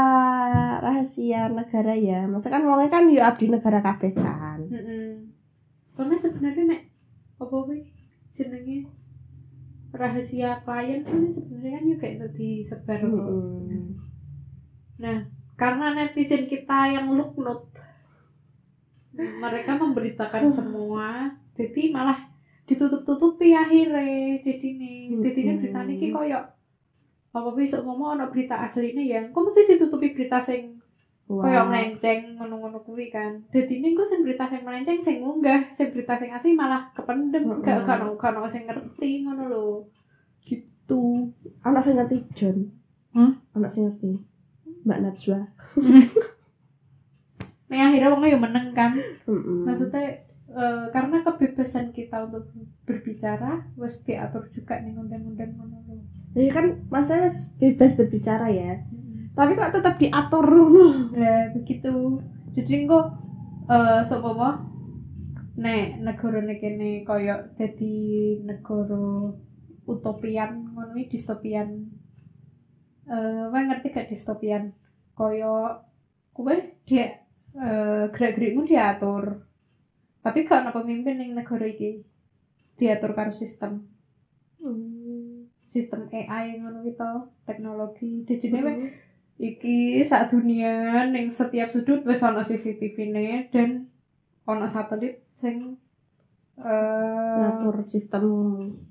rahasia 0.83 1.47
negara 1.51 1.95
ya. 1.95 2.27
Maksudnya 2.27 2.55
kan 2.59 2.63
wongnya 2.67 2.89
kan 2.91 3.03
yo 3.07 3.21
abdi 3.23 3.45
negara 3.47 3.79
kabeh 3.79 4.11
kan. 4.15 4.59
Heeh. 4.67 5.23
Karena 5.95 6.15
sebenarnya 6.19 6.63
nek 6.75 6.81
apa 7.39 7.55
kuwi 7.63 7.79
jenenge 8.31 8.87
rahasia 9.95 10.61
klien 10.63 11.01
kan 11.03 11.23
sebenarnya 11.31 11.79
kan 11.79 11.85
juga 11.87 12.07
untuk 12.19 12.31
disebar. 12.35 12.99
Mm-mm. 13.07 13.87
Nah, 14.99 15.19
karena 15.59 15.91
netizen 15.91 16.47
kita 16.47 16.87
yang 16.87 17.11
luknut 17.11 17.67
mereka 19.19 19.75
memberitakan 19.75 20.47
semua. 20.47 21.27
Jadi 21.51 21.91
malah 21.91 22.15
ditutup-tutupi 22.63 23.51
akhirnya 23.51 24.39
jadi 24.45 24.67
nih 24.77 25.19
jadi 25.25 25.39
ini 25.41 25.53
berita 25.57 25.81
ini 25.89 26.13
koyo 26.13 26.37
apa 27.33 27.49
besok 27.57 27.81
ngomong 27.81 28.15
ada 28.15 28.31
berita 28.31 28.55
aslinya 28.63 29.03
ya? 29.03 29.21
Kok 29.33 29.41
mesti 29.41 29.75
ditutupi 29.75 30.15
berita 30.15 30.39
sing 30.39 30.71
koyo 31.27 31.43
Wah. 31.43 31.67
melenceng 31.67 32.39
ngono-ngono 32.39 32.79
kuwi 32.87 33.11
kan? 33.11 33.43
Jadi 33.51 33.83
ini 33.83 33.91
kok 33.91 34.07
sing 34.07 34.23
berita 34.23 34.47
sing 34.47 34.63
melenceng 34.63 35.03
sing 35.03 35.19
munggah 35.19 35.59
sing 35.75 35.91
berita 35.91 36.15
sing 36.15 36.31
asli 36.31 36.55
malah 36.55 36.87
kependem. 36.95 37.43
Mm-mm. 37.43 37.65
gak 37.65 37.83
kan 37.83 38.07
kan 38.15 38.39
sing 38.47 38.63
ngerti 38.63 39.27
ngono 39.27 39.43
lho. 39.51 39.67
Gitu. 40.45 41.27
Anak 41.65 41.83
saya 41.83 42.05
ngerti 42.05 42.17
John. 42.31 42.57
Hah? 43.11 43.33
anak 43.57 43.73
saya 43.73 43.89
ngerti 43.89 44.28
Mbak 44.89 45.01
Najwa 45.05 45.39
Nah 47.69 47.85
akhirnya 47.85 48.09
wongnya 48.09 48.33
ya 48.33 48.39
meneng 48.41 48.67
kan 48.73 48.91
Mm-mm. 49.29 49.69
maksudnya 49.69 50.01
eh, 50.49 50.85
karena 50.89 51.21
kebebasan 51.21 51.93
kita 51.93 52.25
untuk 52.25 52.49
berbicara 52.89 53.69
wes 53.77 54.01
diatur 54.01 54.49
juga 54.49 54.81
nih 54.81 54.97
undang-undang 54.97 55.53
ngono 55.53 55.77
lho. 55.85 55.93
ya 56.33 56.49
kan 56.49 56.65
masanya 56.89 57.29
bebas 57.61 57.93
berbicara 58.01 58.49
ya 58.49 58.81
tapi 59.37 59.55
kok 59.55 59.71
tetap 59.71 59.95
diatur 60.01 60.43
dulu 60.43 61.13
Nah, 61.15 61.47
begitu. 61.55 62.19
Jadi 62.57 62.89
kok 62.89 63.05
eh 63.69 64.01
sapa 64.03 64.49
nek 65.59 66.01
negara 66.03 66.39
kene 66.59 67.05
koyo 67.07 67.35
dadi 67.55 67.95
negara 68.43 69.31
utopian 69.87 70.51
ngono 70.75 70.91
distopian. 71.07 71.69
Eh, 73.09 73.43
wae 73.51 73.63
ngerti 73.65 73.87
gak 73.95 74.09
distopian? 74.11 74.75
Koyo 75.19 75.83
kowe 76.31 76.55
dia 76.87 77.27
eh 77.59 78.07
gerak-gerikmu 78.15 78.63
diatur. 78.63 79.43
Tapi 80.23 80.47
gak 80.47 80.63
ana 80.63 80.71
pemimpin 80.71 81.19
ning 81.19 81.35
negara 81.35 81.67
iki. 81.67 81.99
Diatur 82.79 83.11
karo 83.11 83.31
sistem. 83.35 83.83
Sistem 85.67 86.07
AI 86.07 86.63
ngono 86.63 86.79
gitu, 86.87 87.11
teknologi. 87.43 88.23
Jadi 88.23 88.47
wae 88.63 88.87
iki 89.39 90.03
saat 90.03 90.27
dunia 90.31 91.07
ning 91.07 91.31
setiap 91.31 91.71
sudut 91.71 92.03
wis 92.03 92.19
ana 92.23 92.43
CCTV-ne 92.43 93.47
dan 93.47 93.87
ana 94.43 94.67
satelit 94.67 95.23
sing 95.31 95.79
eh 96.59 97.35
ngatur 97.39 97.79
sistem 97.87 98.23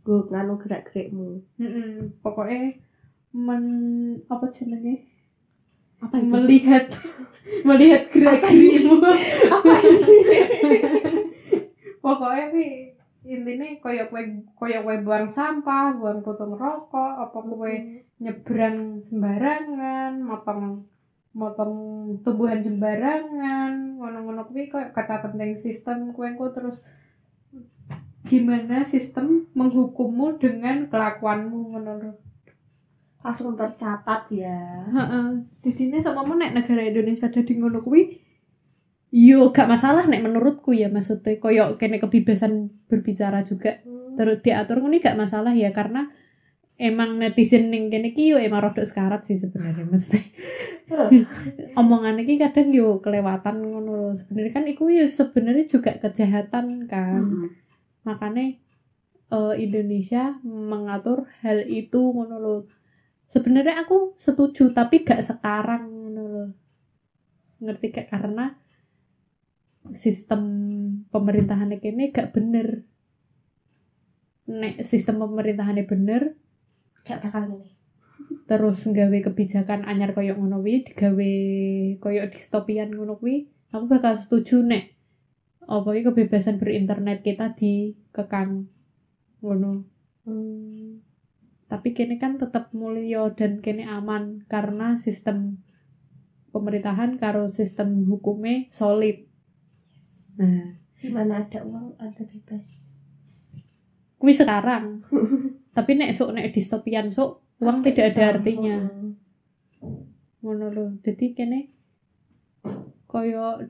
gue 0.00 0.24
nganu 0.32 0.56
gerak 0.56 0.88
gerikmu 0.88 1.36
heeh 1.60 2.00
pokoknya 2.24 2.80
men 3.36 3.64
apa 4.24 4.48
jenenge 4.48 5.04
apa 6.02 6.14
itu? 6.18 6.30
Melihat. 6.30 6.86
Melihat 7.68 8.02
gerak-gerikmu. 8.12 8.96
Apa 9.50 9.72
ini? 9.82 10.18
Pokoknya 12.04 12.44
pi 12.54 12.64
intinya 13.28 13.68
koyo 13.84 14.08
kue 14.08 14.22
koyo 14.56 14.78
kue 14.80 14.96
buang 15.04 15.28
sampah 15.28 15.92
buang 16.00 16.24
potong 16.24 16.56
rokok 16.56 17.28
apa 17.28 17.38
kue 17.44 18.00
nyebrang 18.24 19.04
sembarangan 19.04 20.16
motong 20.16 20.88
motong 21.36 21.74
tumbuhan 22.24 22.64
sembarangan 22.64 24.00
ngono-ngono 24.00 24.48
kuwi 24.48 24.72
koyo 24.72 24.88
kata 24.96 25.20
penting 25.28 25.60
sistem 25.60 26.16
kue 26.16 26.32
ku 26.40 26.48
terus 26.48 26.88
gimana 28.24 28.84
sistem 28.84 29.48
menghukummu 29.52 30.40
dengan 30.40 30.88
kelakuanmu 30.88 31.58
ngono 31.72 31.92
lho. 32.00 32.12
Langsung 33.28 33.52
tercatat 33.52 34.32
ya. 34.32 34.88
Heeh. 34.88 35.44
Jadi 35.60 35.92
ini 35.92 36.00
sama 36.00 36.24
nek 36.24 36.56
negara 36.56 36.80
Indonesia 36.80 37.28
ada 37.28 37.44
di 37.44 37.52
ngono 37.60 37.84
kuwi 37.84 38.24
yo 39.12 39.52
gak 39.52 39.68
masalah 39.68 40.04
nek 40.04 40.20
menurutku 40.20 40.76
ya 40.76 40.92
maksudnya 40.92 41.36
koyo 41.36 41.76
kene 41.76 42.00
kebebasan 42.00 42.72
berbicara 42.88 43.44
juga. 43.44 43.84
Terus 44.16 44.40
diatur 44.40 44.80
ini 44.88 44.96
gak 45.04 45.20
masalah 45.20 45.52
ya 45.52 45.76
karena 45.76 46.08
emang 46.80 47.20
netizen 47.20 47.68
ning 47.68 47.92
kene 47.92 48.16
ki 48.16 48.32
yo 48.32 48.36
emang 48.40 48.64
rodok 48.64 48.88
sekarat 48.88 49.28
sih 49.28 49.36
sebenarnya 49.36 49.84
mesti 49.84 50.22
omongan 51.80 52.22
iki 52.24 52.40
kadang 52.40 52.72
yo 52.72 53.04
kelewatan 53.04 53.60
ngono 53.60 54.16
sebenarnya 54.16 54.52
kan 54.56 54.64
iku 54.64 54.88
yo 54.88 55.04
sebenarnya 55.04 55.68
juga 55.68 56.00
kejahatan 56.00 56.88
kan. 56.88 57.20
Makanya 58.08 58.56
eh, 59.36 59.54
Indonesia 59.60 60.40
mengatur 60.40 61.28
hal 61.44 61.68
itu 61.68 62.00
ngono 62.16 62.64
sebenarnya 63.28 63.84
aku 63.84 64.16
setuju 64.16 64.72
tapi 64.72 65.04
gak 65.04 65.20
sekarang 65.20 65.84
ngerti 67.60 67.92
gak? 67.92 68.08
Karena 68.08 68.56
sistem 69.92 70.42
pemerintahannya 71.12 71.78
kene 71.78 72.10
gak 72.10 72.32
bener. 72.32 72.88
Nek 74.48 74.80
sistem 74.80 75.20
pemerintahannya 75.20 75.84
bener 75.84 76.40
gak 77.04 77.20
bakal 77.20 77.52
ini 77.52 77.78
terus 78.48 78.80
nggawe 78.88 79.18
kebijakan 79.28 79.84
anyar 79.84 80.16
koyo 80.16 80.32
ngono 80.32 80.64
kuwi 80.64 80.80
digawe 80.84 81.32
koyo 82.00 82.22
distopian 82.32 82.96
ngono 82.96 83.20
kuwi 83.20 83.48
aku 83.68 83.84
bakal 83.88 84.16
setuju 84.16 84.64
nek 84.64 84.96
apa 85.68 85.88
iki 85.92 86.08
kebebasan 86.08 86.56
berinternet 86.56 87.20
kita 87.20 87.52
dikekang 87.52 88.72
ngono. 89.44 89.84
Hmm. 90.24 91.04
Tapi 91.68 91.92
kene 91.92 92.16
kan 92.16 92.40
tetap 92.40 92.72
mulia 92.72 93.28
dan 93.36 93.60
kene 93.60 93.84
aman 93.84 94.48
karena 94.48 94.96
sistem 94.96 95.60
pemerintahan 96.48 97.20
karo 97.20 97.44
sistem 97.52 98.08
hukumnya 98.08 98.64
solid. 98.72 99.28
Nah. 100.40 100.80
Gimana 100.98 101.46
ada 101.46 101.62
uang 101.62 101.94
ada 102.00 102.22
bebas. 102.26 102.98
Kuwi 104.18 104.34
sekarang. 104.34 105.06
Tapi 105.76 105.94
nek 105.94 106.10
sok 106.10 106.34
nek 106.34 106.50
distopian 106.50 107.06
sok 107.06 107.62
uang 107.62 107.86
tidak 107.86 108.16
ada 108.16 108.34
artinya. 108.34 108.76
ngono 110.42 110.66
lho. 110.74 110.86
Dadi 111.04 111.34
kene 111.36 111.70
kaya 113.06 113.62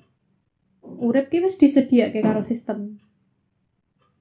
urip 0.82 1.28
ki 1.28 1.44
wis 1.44 1.60
disediake 1.60 2.24
karo 2.24 2.40
sistem. 2.40 2.96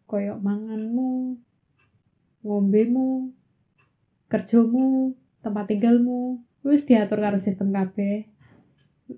Kaya 0.08 0.36
manganmu 0.36 1.40
ngombemu 2.44 3.38
kerjamu 4.28 5.16
tempat 5.42 5.72
tinggalmu 5.72 6.44
wis 6.68 6.84
diatur 6.84 7.24
karo 7.24 7.40
sistem 7.40 7.72
kabeh. 7.72 8.28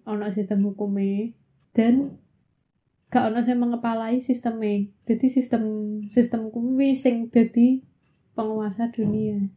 Ana 0.05 0.29
sistem 0.29 0.61
hukume. 0.65 1.33
Dan 1.73 2.21
gak 3.09 3.33
ana 3.33 3.41
sing 3.41 3.57
mengepalai 3.57 4.21
sisteme. 4.21 4.93
Jadi 5.09 5.25
sistem 5.25 5.63
sistem 6.07 6.53
kuwi 6.53 6.93
sing 6.93 7.33
dadi 7.33 7.81
penguasa 8.37 8.93
dunia. 8.93 9.49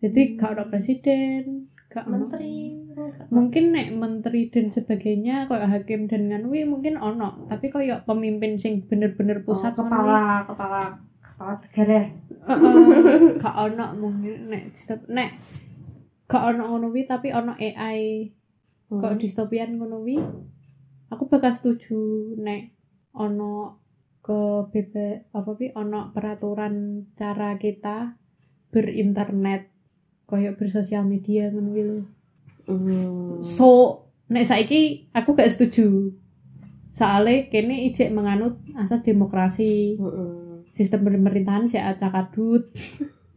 Jadi 0.00 0.38
gak 0.38 0.56
ada 0.56 0.64
presiden 0.70 1.68
gak 1.90 2.06
ono 2.06 2.30
menteri. 2.30 2.78
Mungkin 3.34 3.74
nek 3.74 3.88
menteri 3.98 4.46
dan 4.54 4.70
sebagainya 4.70 5.50
kayak 5.50 5.68
hakim 5.74 6.06
dan 6.06 6.30
nganwi 6.30 6.62
mungkin 6.62 6.94
ono. 6.94 7.50
Tapi 7.50 7.74
kayak 7.74 8.06
pemimpin 8.06 8.54
sing 8.54 8.86
bener-bener 8.86 9.42
pusat 9.42 9.74
Oh, 9.74 9.82
wi, 9.82 9.90
kepala 9.90 10.46
kepala 10.46 10.82
kepala 10.94 11.09
negara 11.40 12.00
Heeh, 12.40 13.36
gak 13.36 13.56
ono 13.68 13.86
mungkin 13.96 14.48
nek 14.48 14.72
distop 14.72 15.04
nek 15.08 15.36
gak 16.28 16.44
ono 16.54 16.62
ngono 16.72 16.88
tapi 17.08 17.32
ono 17.32 17.56
AI 17.56 18.30
Hmm. 18.90 18.98
kok 18.98 19.22
distopian 19.22 19.78
ngono 19.78 20.02
aku 21.14 21.22
bakal 21.30 21.54
setuju 21.54 22.34
nek 22.42 22.74
ono 23.14 23.78
ke 24.18 24.66
bebe 24.74 25.30
apa 25.30 25.50
pi 25.54 25.70
ono 25.78 26.10
peraturan 26.10 27.06
cara 27.14 27.54
kita 27.54 28.18
berinternet 28.74 29.70
koyo 30.26 30.58
bersosial 30.58 31.06
media 31.06 31.54
ngono. 31.54 32.02
Hmm. 32.66 33.42
So, 33.42 34.02
nek 34.30 34.46
saiki 34.46 35.10
aku 35.14 35.38
gak 35.38 35.50
setuju. 35.50 36.14
Soalnya 36.90 37.46
kene 37.46 37.86
ijek 37.86 38.10
menganut 38.10 38.58
asas 38.74 39.06
demokrasi, 39.06 39.94
Heeh. 39.98 40.49
Sistem 40.70 41.06
pemerintahan 41.06 41.66
sih 41.66 41.78
acak 41.78 42.14
adut. 42.14 42.70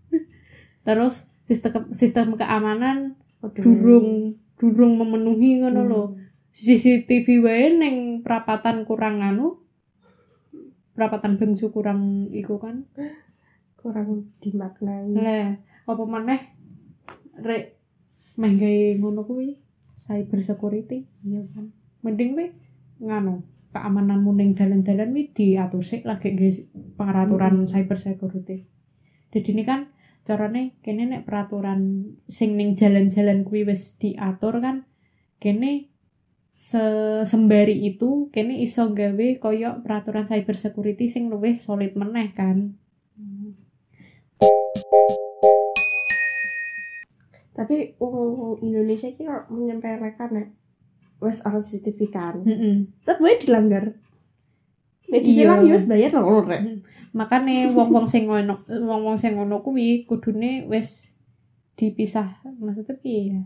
Terus 0.87 1.33
sistem 1.43 1.91
sistem 1.91 2.37
keamanan 2.39 3.19
Aduh. 3.43 3.61
durung 3.61 4.09
durung 4.57 4.95
memenuhi 5.01 5.59
ngono 5.59 5.81
Hmm. 5.83 5.89
lho. 5.91 6.03
CCTV 6.53 7.41
wae 7.41 7.73
ning 7.73 8.21
perapatan 8.21 8.85
kurang 8.85 9.19
anu. 9.19 9.59
Perapatan 10.93 11.41
bengsu 11.41 11.73
kurang 11.73 12.29
iku 12.29 12.61
kan. 12.61 12.85
kurang 13.83 14.31
dimaknai 14.39 15.11
Lah, 15.11 15.59
apa 15.83 16.03
maneh 16.07 16.39
rek 17.35 17.75
meh 18.39 18.55
gawe 18.55 18.87
ngono 18.95 19.27
kuwi 19.27 19.59
cyber 19.99 20.39
security 20.39 21.03
iya 21.19 21.43
kan 21.51 21.67
mending 21.99 22.31
we 22.31 22.55
nganu 23.03 23.43
keamananmu 23.73 24.31
ning 24.37 24.53
dalan-dalan 24.53 25.11
wi 25.17 25.33
diatur 25.33 25.81
sik 25.81 26.05
lagi 26.05 26.37
guys 26.37 26.69
peraturan 26.93 27.65
cyber 27.65 27.97
security. 27.97 28.69
Jadi 29.33 29.49
ini 29.57 29.63
kan 29.65 29.89
carane 30.23 30.77
kene 30.85 31.09
nek 31.09 31.25
peraturan 31.25 32.13
sing 32.29 32.53
ning 32.55 32.77
jalan-jalan 32.77 33.43
kuwi 33.43 33.65
wis 33.65 33.97
diatur 33.97 34.61
kan 34.61 34.85
kene 35.41 35.89
se 36.53 36.79
sembari 37.25 37.81
itu 37.81 38.29
kene 38.29 38.61
iso 38.61 38.93
gawe 38.93 39.27
koyo 39.41 39.81
peraturan 39.81 40.29
cyber 40.29 40.53
security 40.53 41.09
sing 41.09 41.33
luwih 41.33 41.57
solid 41.57 41.97
meneh 41.97 42.29
kan. 42.29 42.77
Tapi 47.53 47.97
wong 48.01 48.65
Indonesia 48.65 49.09
ki 49.13 49.29
kok 49.29 49.49
menyempelekan 49.49 50.29
ya 50.33 50.45
wes 51.23 51.41
ana 51.47 51.63
CCTV 51.63 51.99
kan? 52.11 52.43
Heeh. 52.43 52.91
tetep 53.07 53.23
wae 53.23 53.39
dilanggar. 53.39 53.95
Iya. 55.13 55.21
dibilang 55.21 55.61
ya 55.63 55.73
wes 55.77 55.85
bayar 55.85 56.11
ngono 56.17 56.41
rek 56.49 56.61
makane 57.13 57.69
wong-wong 57.69 58.09
sing 58.09 58.25
ngono 58.25 58.57
wong-wong 58.65 59.13
sing 59.13 59.37
ngono 59.37 59.61
kuwi 59.61 60.09
kudune 60.09 60.65
wis 60.65 61.13
dipisah. 61.77 62.41
Maksudnya 62.57 62.97
piye 62.97 63.21
ya? 63.37 63.41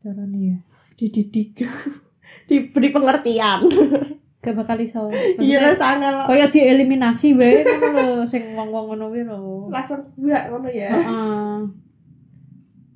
Carane 0.00 0.40
ya. 0.40 0.58
Dididik. 0.96 1.60
Diberi 2.48 2.88
pengertian. 2.88 3.68
Gak 4.42 4.58
bakal 4.58 4.80
iso. 4.82 5.06
Iya 5.38 5.70
lah. 5.70 5.78
sangat 5.78 6.14
kaya 6.26 6.50
dieliminasi 6.50 7.38
wae 7.38 7.62
ngono 7.62 8.00
lho 8.00 8.24
sing 8.24 8.56
wong-wong 8.56 8.96
ngono 8.96 9.12
kuwi 9.12 9.22
lho. 9.28 9.68
Langsung 9.68 10.08
buat 10.16 10.48
ngono 10.48 10.68
ya. 10.72 10.88
Heeh. 10.88 11.56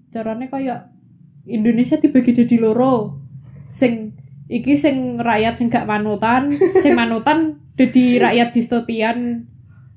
Carane 0.08 0.48
kaya 0.48 0.88
Indonesia 1.44 2.00
dibagi 2.00 2.32
jadi 2.32 2.56
loro 2.58 3.25
sing 3.70 4.14
iki 4.46 4.78
sing 4.78 5.18
rakyat 5.18 5.58
sing 5.58 5.66
gak 5.66 5.88
manutan 5.90 6.50
sing 6.54 6.94
manutan 7.00 7.58
dadi 7.74 8.22
rakyat 8.22 8.54
distopian 8.54 9.46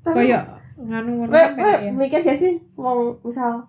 kaya 0.01 0.41
nganu 0.79 1.23
ngono 1.23 1.31
kan 1.35 1.53
ya. 1.85 1.91
mikir 1.93 2.25
gak 2.25 2.39
sih 2.39 2.57
mau 2.79 3.13
misal 3.21 3.67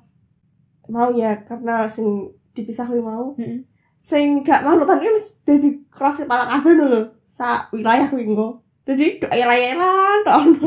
mau 0.91 1.11
ya 1.15 1.39
karena 1.47 1.87
sing 1.87 2.35
dipisah 2.51 2.91
mau. 2.99 3.37
Heeh. 3.39 3.63
sing 4.01 4.41
gak 4.41 4.65
manutan 4.65 4.99
kuwi 4.99 5.13
mesti 5.13 5.37
dadi 5.45 5.69
keras 5.93 6.25
kepala 6.25 6.49
kabeh 6.49 6.73
lho 6.75 7.03
sa 7.29 7.61
wilayah 7.71 8.09
kuwi 8.09 8.25
engko 8.25 8.65
jadi 8.89 9.23
daerah-daerah 9.23 10.25
tok 10.25 10.37
ono. 10.41 10.67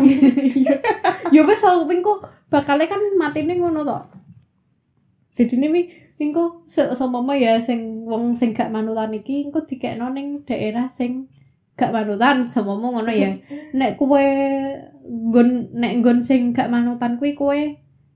ya 1.35 1.41
wes 1.43 1.65
aku 1.65 1.89
pingko 1.89 2.21
bakale 2.47 2.85
kan 2.85 3.01
matine 3.17 3.57
ngono 3.57 3.81
to 3.81 3.97
jadi 5.33 5.57
ini 5.57 6.02
pingko 6.23 6.63
seumpama 6.71 7.35
ya 7.35 7.59
sing 7.59 8.07
wong 8.07 8.31
sing 8.31 8.55
gak 8.55 8.71
manutan 8.71 9.11
iki 9.11 9.51
engko 9.51 9.67
dikekno 9.67 10.15
ning 10.15 10.47
daerah 10.47 10.87
sing 10.87 11.27
gak 11.75 11.91
manutan 11.91 12.47
seumpama 12.47 12.95
ngono 12.95 13.11
ya 13.11 13.35
nek 13.77 13.99
kowe 13.99 14.23
nggon 15.03 15.75
nek 15.75 15.99
nggon 15.99 16.23
sing 16.23 16.55
gak 16.55 16.71
manutan 16.71 17.19
kuwi 17.19 17.35
kowe 17.35 17.59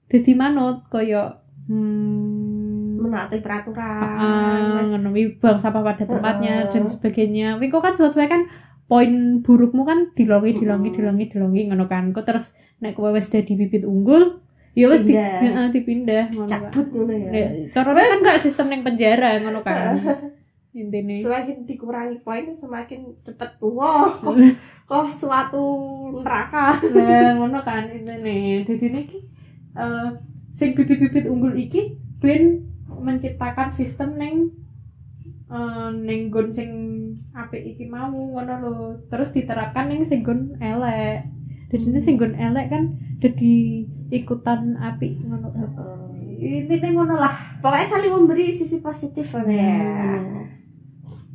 dadi 0.07 0.31
manut 0.39 0.87
kaya 0.87 1.43
hmm 1.67 2.47
menaati 2.97 3.39
peraturan 3.45 4.73
Mas. 4.73 4.89
ngono 4.89 5.09
sampah 5.61 5.83
pada 5.85 6.03
tempatnya 6.03 6.65
Heeh. 6.65 6.71
dan 6.73 6.83
sebagainya. 6.89 7.47
Wingko 7.61 7.79
kan 7.79 7.93
sesuai 7.93 8.27
kan 8.27 8.41
poin 8.89 9.43
burukmu 9.45 9.85
kan 9.85 10.11
dilongi 10.17 10.57
dilongi 10.57 10.89
dilongi 10.91 11.25
dilongi 11.29 11.61
ngono 11.69 11.85
kan. 11.85 12.09
Kok 12.11 12.25
terus 12.25 12.57
nek 12.81 12.97
kowe 12.97 13.13
wis 13.13 13.29
dadi 13.29 13.53
bibit 13.53 13.85
unggul, 13.85 14.41
ya 14.77 14.85
wis 14.93 15.03
di, 15.03 15.17
Pindah. 15.17 15.41
heeh, 15.41 15.65
dipindah 15.73 16.23
ngono 16.29 16.45
cabut 16.45 16.87
ngono 16.93 17.13
ya 17.17 17.29
Ya, 17.33 17.47
caranya 17.73 18.05
kan 18.05 18.19
gak 18.21 18.37
sistem 18.37 18.67
yang 18.69 18.83
penjara 18.85 19.41
ngono 19.41 19.65
kan. 19.65 19.97
Intine. 20.77 21.25
semakin 21.25 21.65
dikurangi 21.65 22.21
poin 22.21 22.45
semakin 22.53 23.09
cepet 23.25 23.51
tua 23.57 24.05
kok, 24.21 24.37
kok 24.85 25.05
suatu 25.09 25.65
neraka 26.13 26.77
Nah, 26.93 27.33
ngono 27.41 27.57
kan 27.65 27.89
intine. 27.89 28.61
Dadi 28.61 28.87
niki 28.93 29.17
eh 29.73 30.09
sing 30.53 30.77
bibit-bibit 30.77 31.25
unggul 31.25 31.57
iki 31.57 31.97
ben 32.21 32.61
menciptakan 32.85 33.73
sistem 33.73 34.21
neng 34.21 34.53
eh 35.49 35.89
neng 35.97 36.29
gon 36.29 36.53
sing 36.53 36.69
apik 37.33 37.73
iki 37.73 37.89
mau 37.89 38.13
ngono 38.13 38.53
lho. 38.61 38.75
Terus 39.09 39.33
diterapkan 39.33 39.89
neng 39.89 40.05
sing 40.05 40.21
gon 40.21 40.53
elek. 40.61 41.25
Dadi 41.73 41.85
ini 41.89 41.97
sing 41.97 42.21
gon 42.21 42.37
elek 42.37 42.69
kan 42.69 42.83
dadi 43.17 43.81
ikutan 44.11 44.75
apik 44.79 45.19
ngono. 45.23 45.51
Intine 46.37 46.93
ngono 46.93 47.17
lah. 47.17 47.33
pokoknya 47.59 47.87
saling 47.97 48.13
memberi 48.13 48.53
sisi 48.53 48.77
positif 48.79 49.25
ya 49.49 50.21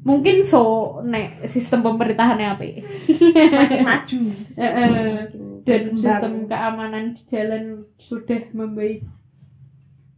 Mungkin 0.03 0.43
so 0.43 0.99
nek 1.07 1.47
sistem 1.47 1.87
pemerintahannya 1.87 2.59
apik. 2.59 2.83
semakin 3.07 3.83
maju 3.87 4.19
dan 5.63 5.83
sistem 5.95 6.33
keamanan 6.51 7.15
di 7.15 7.23
jalan 7.31 7.87
sudah 7.99 8.51
membaik. 8.51 9.07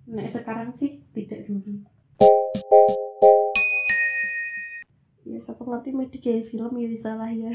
Nek 0.09 0.29
sekarang 0.33 0.73
sih 0.73 1.05
tidak 1.13 1.45
dulu. 1.45 1.85
ya 5.25 5.41
siapa 5.41 5.67
ngerti 5.67 5.91
media 5.91 6.21
kayak 6.21 6.47
film 6.47 6.73
ya 6.79 6.89
salah 6.95 7.27
ya 7.33 7.51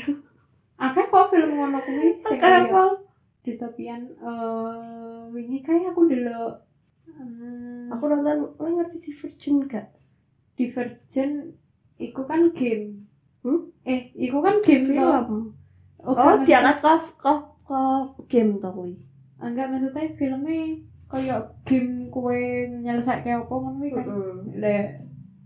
Akeh 0.79 1.05
kok 1.07 1.25
film 1.31 1.49
ngono 1.55 1.79
kuwi 1.79 2.17
sing 2.19 2.35
sekarang 2.35 2.71
kaya 2.71 3.08
Pol 3.49 3.57
distopian 3.57 4.05
eh 4.21 5.25
wingi 5.33 5.65
kayak 5.65 5.89
aku 5.97 6.05
ndelok 6.05 6.53
hmm, 7.09 7.89
aku 7.89 8.05
nonton 8.05 8.53
lo 8.61 8.67
ngerti 8.77 9.01
Divergent 9.01 9.65
gak 9.65 9.89
Divergent 10.53 11.57
iku 11.97 12.29
kan 12.29 12.53
game. 12.53 13.09
Hmm? 13.41 13.73
Eh, 13.81 14.13
iku 14.13 14.45
kan 14.45 14.61
game 14.61 14.93
toh. 14.93 15.25
film 15.25 15.57
Oh, 16.05 16.13
oh 16.13 16.15
kan 16.15 16.45
diangkat 16.45 16.77
ke 16.77 16.93
ke 17.17 17.33
ke 17.65 17.81
game 18.29 18.61
toh 18.61 18.69
kuwi 18.69 19.01
Enggak 19.41 19.73
maksudnya 19.73 20.13
filmnya 20.13 20.77
kayak 21.09 21.41
game 21.65 22.13
kue 22.13 22.69
kayak 23.25 23.49
apa 23.49 23.53
ngono 23.57 23.81
kan. 23.97 24.05
Mm-mm. 24.05 24.37
Le, 24.61 24.77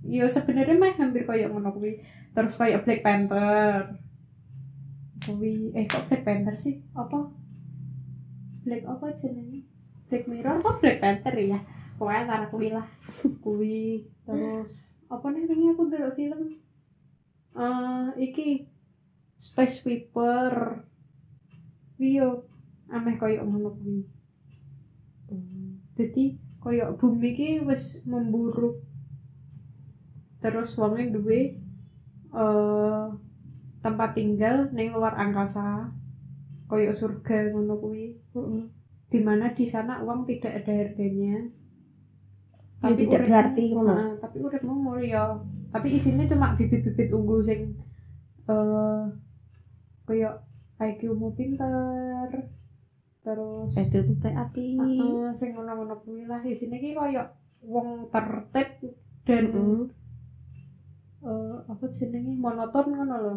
yo 0.04 0.28
sebenarnya 0.28 0.76
mah 0.76 0.92
hampir 1.00 1.24
kayak 1.24 1.56
ngono 1.56 1.72
kuwi. 1.72 2.04
Terus 2.36 2.60
kayak 2.60 2.84
Black 2.84 3.00
Panther. 3.00 3.96
Kuwi 5.24 5.72
eh 5.72 5.88
kok 5.88 6.12
Black 6.12 6.28
Panther 6.28 6.58
sih? 6.60 6.84
Apa? 6.92 7.44
Black 8.64 8.84
apa 8.88 9.12
jenenge? 9.12 9.68
Black 10.08 10.26
Mirror? 10.32 10.64
Apa 10.64 10.72
Black 10.80 10.98
Panther 11.04 11.36
ya? 11.36 11.60
Pokoknya 12.00 12.20
antara 12.26 12.46
kuwi 12.48 12.68
lah. 12.72 12.88
Kuwi 13.44 14.08
terus 14.24 14.98
apa 15.12 15.30
nih 15.30 15.46
ini 15.46 15.76
aku 15.76 15.92
delok 15.92 16.16
film? 16.16 16.42
Eh 17.54 18.08
iki 18.18 18.66
Space 19.38 19.84
Sweeper 19.84 20.84
Wio 22.00 22.48
ameh 22.90 23.16
koyo 23.20 23.46
ngono 23.46 23.76
kuwi. 23.78 24.02
Jadi 25.94 26.40
koyo 26.64 26.96
bumi 26.96 27.36
ki 27.36 27.50
wis 27.68 28.02
memburuk 28.08 28.82
terus 30.40 30.76
wonge 30.80 31.12
duwe 31.12 31.60
eh 32.34 33.06
tempat 33.84 34.16
tinggal 34.16 34.72
ning 34.72 34.96
luar 34.96 35.16
angkasa 35.20 35.92
koyo 36.74 36.92
surga 36.92 37.38
ngono 37.50 37.78
kuwi 37.78 38.06
Heeh. 38.34 38.64
di 39.08 39.20
mana 39.20 39.46
di 39.50 39.66
sana 39.66 40.02
uang 40.02 40.26
tidak 40.26 40.58
ada 40.58 40.74
harganya 40.74 41.38
Ya, 42.82 42.92
tidak 42.92 43.16
uripmu- 43.16 43.28
berarti 43.30 43.64
ngono. 43.72 43.94
Heeh, 43.94 44.12
tapi 44.18 44.38
udah 44.42 44.62
mau 44.62 44.78
mulia 44.84 45.24
tapi 45.70 45.88
isinya 45.92 46.26
cuma 46.26 46.52
bibit-bibit 46.54 47.10
unggul 47.10 47.40
sing 47.40 47.78
eh 48.44 49.04
kayak 50.04 50.36
IQ-mu 50.78 51.32
pinter 51.32 52.28
terus 53.22 53.72
Itu 53.74 54.04
teh 54.18 54.36
api. 54.36 54.76
Heeh, 54.76 55.32
sing 55.32 55.54
ngono-ngono 55.54 55.96
kuwi 55.98 56.26
lah 56.26 56.44
isine 56.44 56.76
ki 56.76 56.92
koyo 56.92 57.24
wong 57.64 58.12
tertib 58.12 58.70
dan 59.24 59.46
Heeh. 59.48 59.82
eh, 61.24 61.56
apa 61.64 61.86
jenenge 61.88 62.34
monoton 62.36 62.86
ngono 62.92 63.16
lho 63.18 63.36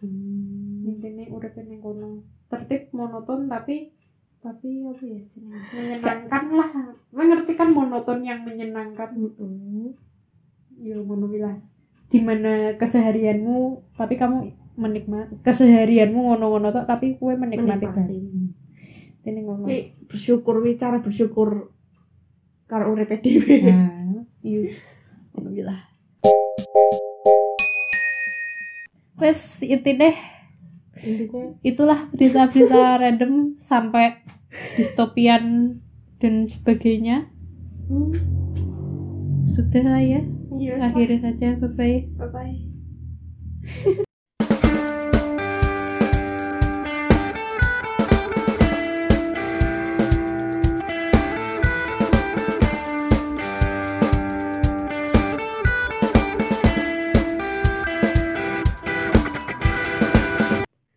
Hmm. 0.00 0.69
Intine 0.84 1.28
urip 1.28 1.54
ning 1.60 1.80
kono. 1.80 2.24
Tertib 2.50 2.90
monoton 2.96 3.46
tapi 3.46 3.92
tapi 4.40 4.80
apa 4.80 5.02
ya 5.04 5.20
jenenge 5.28 5.60
menyenangkan 5.76 6.44
lah. 6.56 6.70
Mengerti 7.12 7.52
kan 7.54 7.68
monoton 7.76 8.24
yang 8.24 8.40
menyenangkan. 8.42 9.12
Heeh. 9.12 9.92
ya 10.80 10.96
ngono 10.96 11.28
lah. 11.36 11.56
Di 12.08 12.24
mana 12.24 12.74
keseharianmu 12.80 13.92
tapi 13.94 14.16
kamu 14.16 14.38
menikmati 14.80 15.44
keseharianmu 15.44 16.16
ngono-ngono 16.16 16.72
tok 16.72 16.88
tapi 16.88 17.20
kue 17.20 17.36
menikmati 17.36 17.84
Menikmati. 17.84 18.18
ini 19.28 19.40
ngono. 19.44 19.68
Bersyukur 20.08 20.64
wi 20.64 20.80
cara 20.80 21.04
bersyukur 21.04 21.68
karo 22.64 22.96
urip 22.96 23.12
dhewe. 23.20 23.60
nah 23.68 24.24
yus 24.40 24.88
ngono 25.36 25.52
kuwi 25.52 25.62
lah. 25.68 25.80
Wes 29.20 29.60
Intinya 29.60 30.08
itulah 31.64 32.08
berita-berita 32.12 32.96
random 33.02 33.56
sampai 33.56 34.20
distopian 34.76 35.76
dan 36.20 36.46
sebagainya. 36.46 37.30
Hmm, 37.88 38.12
sudah 39.46 39.84
lah 39.86 40.02
ya. 40.02 40.22
Iya 40.60 40.76
akhiri 40.76 41.16
saja 41.24 41.56
bye 41.56 41.72
bye 41.72 41.98
bye 42.20 42.28
bye. 42.28 44.04